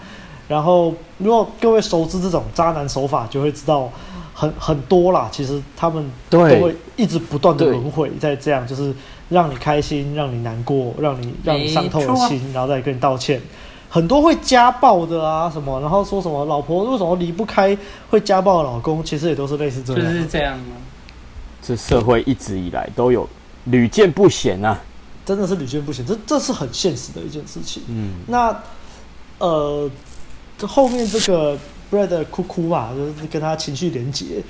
[0.49, 3.91] 然后如果各位熟知这种渣男手法，就会知道
[4.37, 5.29] 很很多啦。
[5.33, 8.95] 其实他们都会一直不断的轮回在这样，就是。
[9.29, 13.43] 让你开心，让你难过，让你让你伤透了心，然后再跟你道歉。
[13.91, 17.77] 很多会家暴的啊，什么，然后说什么老婆为什么离不开
[18.09, 20.01] 会家暴的老公，其实也都是类似这样。
[20.01, 20.77] 就是这样吗？
[21.61, 23.29] 这社会一直以来都有
[23.65, 24.81] 屡见不鲜啊，
[25.25, 27.83] 真的是屡见不鲜，这这是很现实的一件事情。
[27.89, 28.57] 嗯，那
[29.39, 29.91] 呃，
[30.57, 31.59] 这后面这个
[31.91, 34.43] Brad 哭哭嘛，就是跟他情绪连接，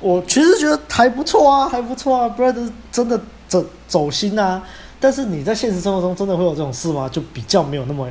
[0.00, 3.20] 我其实觉得还不错啊，还不错啊，Brad 真的。
[3.50, 4.62] 走走心啊，
[5.00, 7.08] 但是你在现实生活中真的会有这种事吗？
[7.08, 8.08] 就比较没有那么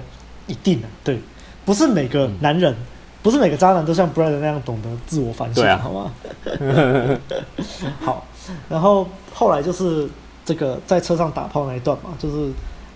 [0.48, 0.92] 一定了，啊。
[1.02, 1.18] 对，
[1.64, 2.86] 不是每个男人，嗯、
[3.24, 6.12] 不是每个渣男都像 Brad 那样懂得自我反省，啊、好吗？
[8.04, 8.26] 好，
[8.68, 10.10] 然后后来就是
[10.44, 12.52] 这个在车上打炮那一段嘛，就是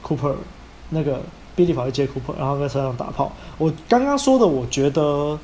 [0.05, 0.35] Cooper
[0.89, 1.21] 那个
[1.55, 3.31] Billy 跑去接 Cooper，然后在车上打炮。
[3.57, 5.37] 我刚刚说的，我觉得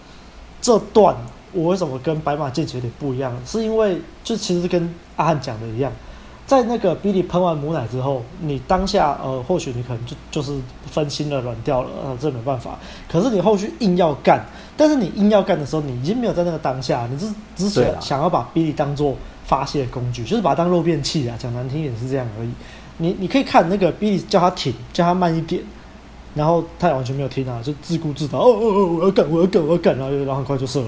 [0.62, 1.16] 这段
[1.52, 5.92] 我为什么跟白马见解有点不一样，是因为就其实跟阿汉讲的一样。
[6.46, 12.72] 在那个 Billy 喷完母奶之后，你当下呃，或许你可能就就是分心了，软掉了，呃，这没办法。
[13.08, 14.44] 可是你后续硬要干，
[14.76, 21.38] 但是你硬要干的时候，你已经没有在那个当下，你是只是想要把 Billy 当做发泄工具，就是把它当肉便器啊。
[21.38, 22.50] 讲难听一点是这样而已。
[22.98, 25.62] 你你可以看那个 Billy 叫他停，叫他慢一点，
[26.36, 30.88] 然后他也完全没有听啊，就自顾自的哦哦哦，我要干，我要干，我要干，然后然后很快就射了。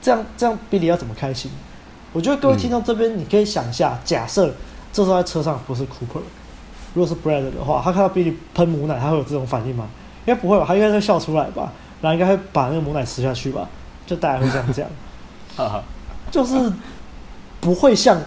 [0.00, 1.50] 这样这样 Billy 要怎么开心？
[2.12, 4.52] 我觉得各位听到这边，你可以想一下，假设。
[4.92, 6.22] 这时候在车上不是 Cooper，
[6.94, 9.86] 如果是 Brad 的话，他看到 Billy 喷母奶，他会有这种反应吗？
[10.24, 11.70] 应该不会吧，他应该会笑出来吧，
[12.00, 13.68] 然后应该会把那个母奶吃下去吧，
[14.06, 15.84] 就大家会这样讲，
[16.30, 16.72] 就是
[17.60, 18.18] 不会像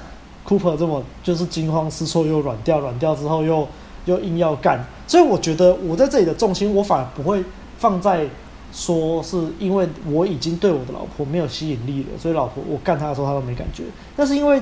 [0.47, 3.67] Cooper 这么就是惊慌失措又软掉，软掉之后又
[4.05, 7.43] 又硬要干，所以我觉得我在这里的重心我反而不会
[7.77, 8.25] 放在
[8.71, 13.83] 说是因为我已经对我的老婆没有吸引力了，所以老婆我干她的时候她都没感觉，
[14.15, 14.61] 但是因为。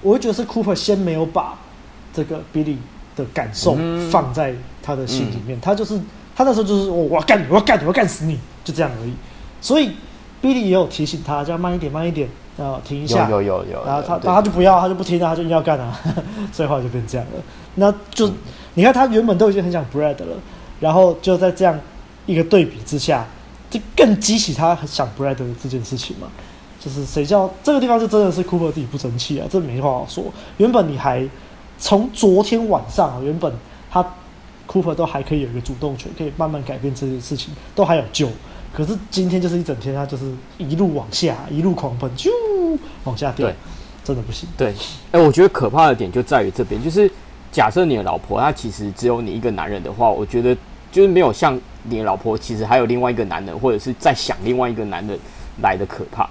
[0.00, 1.58] 我会觉得是 Cooper 先没有把
[2.14, 2.76] 这个 Billy
[3.16, 3.76] 的感受
[4.12, 6.00] 放在他的心里面，嗯、他就是
[6.36, 9.12] 他那时候就是我我要干你，我要干你，我要干死你，就这样而已。
[9.60, 9.90] 所以
[10.40, 13.28] Billy 也有提醒他，叫慢一点，慢一点，然后停一下。
[13.28, 13.84] 有有有，有。
[13.84, 15.98] 然后他，然后他就不要，他就不听了，他就硬要干啊。
[16.54, 17.42] 所以后来就变这样了。
[17.74, 18.34] 那就、嗯、
[18.78, 20.36] 你看，他原本都已经很想 Brad 了，
[20.78, 21.76] 然后就在这样
[22.26, 23.26] 一个对比之下，
[23.68, 26.28] 就更激起他很想 Brad 的这件事情嘛。
[26.78, 30.26] 就是谁叫这个地方就真的是 Cooper 自己不争气啊，这没话好说。
[30.58, 31.28] 原本你还
[31.76, 33.52] 从昨天晚上，原本
[33.90, 34.14] 他
[34.68, 38.28] Cooper 都还可以有一个主动权，可以慢慢改变这件事情，都还有救。
[38.72, 42.30] 可是今天就是一整天，他就是一路往下，一路狂奔，就
[43.02, 43.50] 往下掉。
[44.04, 44.48] 真的不行。
[44.56, 44.68] 对，
[45.10, 47.10] 哎、欸，我觉得可怕的点就在于这边，就是
[47.50, 50.56] 假设你的老婆她其实只有你一个男人的话，我觉得
[50.90, 55.18] 就是没有像你的老婆其实还有另外一个男人，或者是在想另外一个男人
[55.62, 56.28] 来的可怕。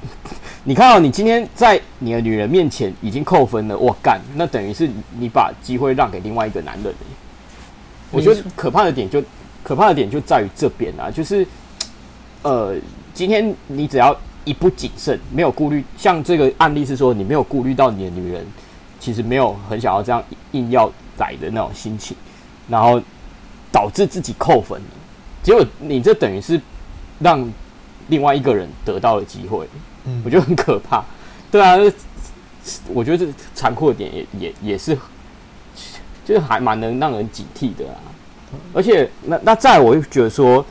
[0.64, 6.94] 你看到、哦、你今天在你的女人面前已经扣分了，我干，那等于是你把机会让给另外一个男人。
[8.10, 9.22] 我觉得可怕的点就
[9.62, 11.46] 可怕的点就在于这边啊，就是
[12.42, 12.74] 呃，
[13.14, 14.16] 今天你只要。
[14.46, 18.46] 一不谨慎，没有顾虑，像这个案例是说，你没有顾虑到你的女人，
[19.06, 22.16] 其实没有很想要这样硬要宰的那种心情，
[22.68, 23.00] 然后
[23.70, 24.82] 导致自己扣分，
[25.44, 26.60] 结果你这等于是
[27.20, 27.48] 让
[28.08, 29.68] 另外一个人得到了机会，
[30.06, 31.04] 嗯，我觉得很可怕。
[31.52, 31.76] 对啊，
[32.88, 34.98] 我觉得这残酷的点也也也是，
[36.24, 38.02] 就是还蛮能让人警惕的啊。
[38.74, 40.66] 而且那那再我又觉得说。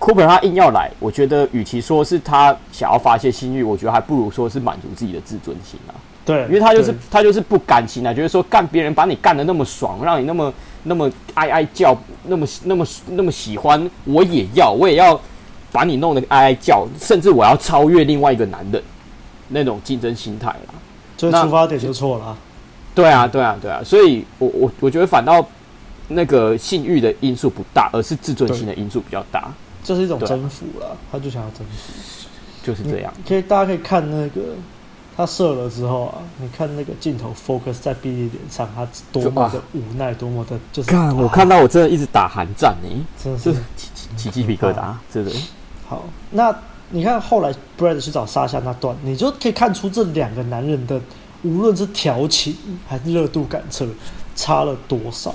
[0.00, 5.94] Cooper 他硬要来，我觉得与其说是他想要发泄心欲，我觉得还不如说是满足自己的自尊心啊。
[6.28, 10.52] 对，因为他就是他就是不甘心啊，觉得说干别人把你干得那么爽，让你那么
[10.82, 15.18] 那么哀哀叫，那么那么那么喜欢，我也要，我也要
[15.72, 18.82] 把你弄得哀哀叫，甚至我要超越另外一个男人，
[19.48, 20.74] 那种竞争心态啦。
[21.16, 22.36] 所以出发点就错了啊。
[22.94, 25.42] 对啊，对啊，对啊，所以我我我觉得反倒
[26.08, 29.50] 那个性欲的因素不大，而是自尊心的因素比较大。
[29.82, 32.28] 这是一种征服了，他就想要征服，
[32.62, 33.10] 就是这样。
[33.26, 34.40] 可以，大家可以看那个
[35.18, 40.88] 他射了之后啊，你看那个镜头 focus 在 Billy 脸上，他多么的无奈，多么的，就是。
[40.88, 42.88] 看，我看到我真的一直打寒战呢，
[43.20, 45.32] 真的是起起鸡皮疙瘩，真的。
[45.88, 46.56] 好，那
[46.90, 51.00] 你看后来 Brad 去找莎夏那段，你就可以看出这两个男人的
[51.42, 52.56] 无论是调情
[52.86, 53.84] 还是热度感测
[54.36, 55.34] 差了多少。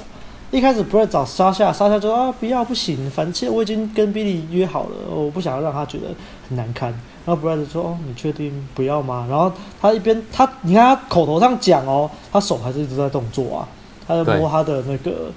[0.49, 6.07] 一开始 Brad 找莎夏，莎夏就说啊不要不行，反正我已经跟 Billy 约好了，我不想要让他觉得
[6.47, 6.97] 很难堪。
[7.25, 9.25] 然后 Brad 说哦，你确定不要吗？
[9.29, 9.51] 然后
[9.81, 13.67] 他一边他你看他口头上讲哦，他手还是一直在动作啊，
[14.07, 15.31] 他在摸他的那个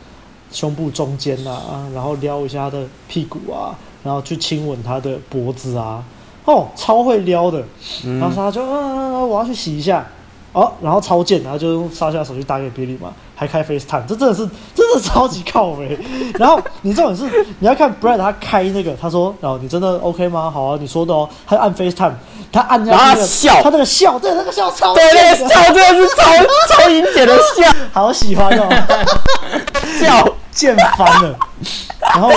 [0.50, 6.02] 胸部中间啊，然后撩一下他的屁股啊，然后去亲吻他的脖子啊，
[6.44, 7.62] 哦，超会撩的。
[8.04, 10.06] 然后莎夏就啊，我要去洗一下。
[10.52, 15.96] 哦，然后超贱，然后就用莎夏手去打给 Billy 嘛，还开 FaceTime，这真的是真的超级靠北。
[16.38, 17.24] 然后你这种是
[17.58, 20.50] 你要看 Brad 他开那个，他说哦，你真的 OK 吗？
[20.50, 21.28] 好啊，你说的哦。
[21.46, 22.14] 他按 FaceTime，
[22.50, 26.22] 他按下那个笑，他那个笑，对，那个笑超，对，那个笑真的是超
[26.70, 28.68] 超阴险的笑， 好喜欢哦，
[30.00, 31.38] 笑贱翻了。
[32.00, 32.30] 然后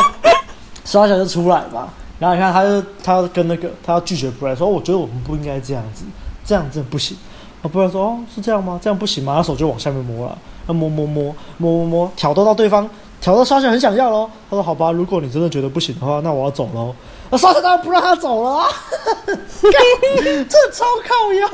[0.83, 1.87] 莎夏就出来嘛，
[2.19, 6.03] 然后你看他就他要跟那个他要拒绝 Brad 说，我觉得我们不应该这样子，
[6.43, 7.15] 这样真的不行。
[7.61, 8.79] 啊，不然说哦，是这样吗？
[8.81, 9.35] 这样不行吗？
[9.35, 12.89] 他手就往下面摸了，那摸摸摸摸摸摸，挑逗到对方，
[13.19, 14.29] 挑逗莎夏很想要喽。
[14.49, 16.93] 他说：“好吧，如果你真的觉得不行的话，那我要走喽。”
[17.31, 18.67] 那莎夏当然不让他走了啊！
[19.27, 21.47] 这超靠腰，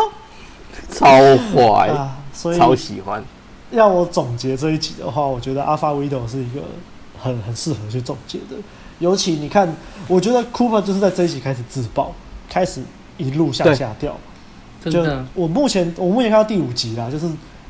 [0.89, 1.07] 超
[1.53, 2.17] 坏啊！
[2.33, 3.23] 所以超喜欢。
[3.71, 6.61] 要我总结这一集的话，我觉得 Alpha Widow 是一个
[7.21, 8.55] 很很适合去总结的。
[8.99, 9.75] 尤其你看，
[10.07, 12.13] 我觉得 Cooper 就是在这一集开始自爆，
[12.47, 12.81] 开始
[13.17, 14.15] 一路向下掉。
[14.85, 15.03] 就
[15.33, 17.27] 我目前我目前看到第五集啦，就是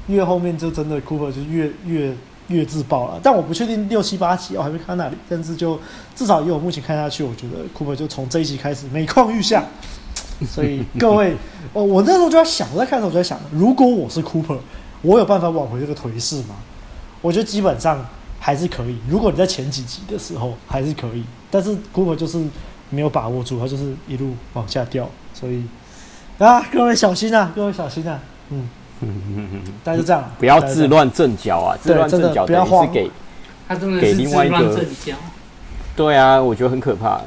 [0.08, 2.16] 越后面就真的 Cooper 就越越
[2.48, 5.80] 越自爆了，但我不确定六七八集我还没看到那里，但是就
[6.16, 9.64] 至少以我目前看下去，我觉得 Cooper 就从这一集开始每况愈下，
[10.48, 11.36] 所以各位，
[11.74, 14.60] 我我那时候就在想，我在看的时候我就在想，如果我是 Cooper，
[15.02, 16.56] 我有办法挽回这个颓势吗？
[17.22, 18.06] 我觉得基本上
[18.40, 18.98] 还是可以。
[19.10, 22.44] 如果你在前几集的时候还是可以，但是 Cooper 就是
[22.92, 25.64] 没有把握住，他就是一路往下掉，所以。
[26.38, 27.54] 啊，各位小心啊！
[27.56, 28.20] 各位小心啊！
[28.50, 28.68] 嗯
[29.02, 31.78] 嗯嗯嗯，大概就这样，不要自乱阵脚啊！
[31.82, 33.12] 自乱阵脚，不要是给
[33.68, 35.14] 他真的是自乱阵脚。
[35.96, 37.22] 对啊，我觉得很可怕、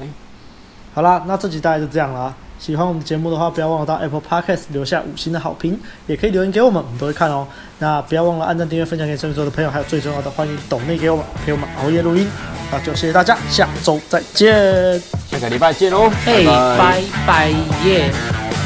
[0.94, 2.34] 好啦，那这集大概就这样啦。
[2.58, 7.46] 喜欢我们节目的话，不要忘了到 Apple Podcast 留下五星的好评，也可以留言给我们，我们都会看哦。
[7.78, 12.26] 那不要忘了按赞、订阅、分享给身边所有的朋友，还有最重要的，欢迎抖内给我们，陪我们熬夜录音。
[12.72, 15.00] 那就谢谢大家，下周再见，
[15.30, 17.48] 下个礼拜见哦，嘿，拜拜
[17.84, 18.57] 耶。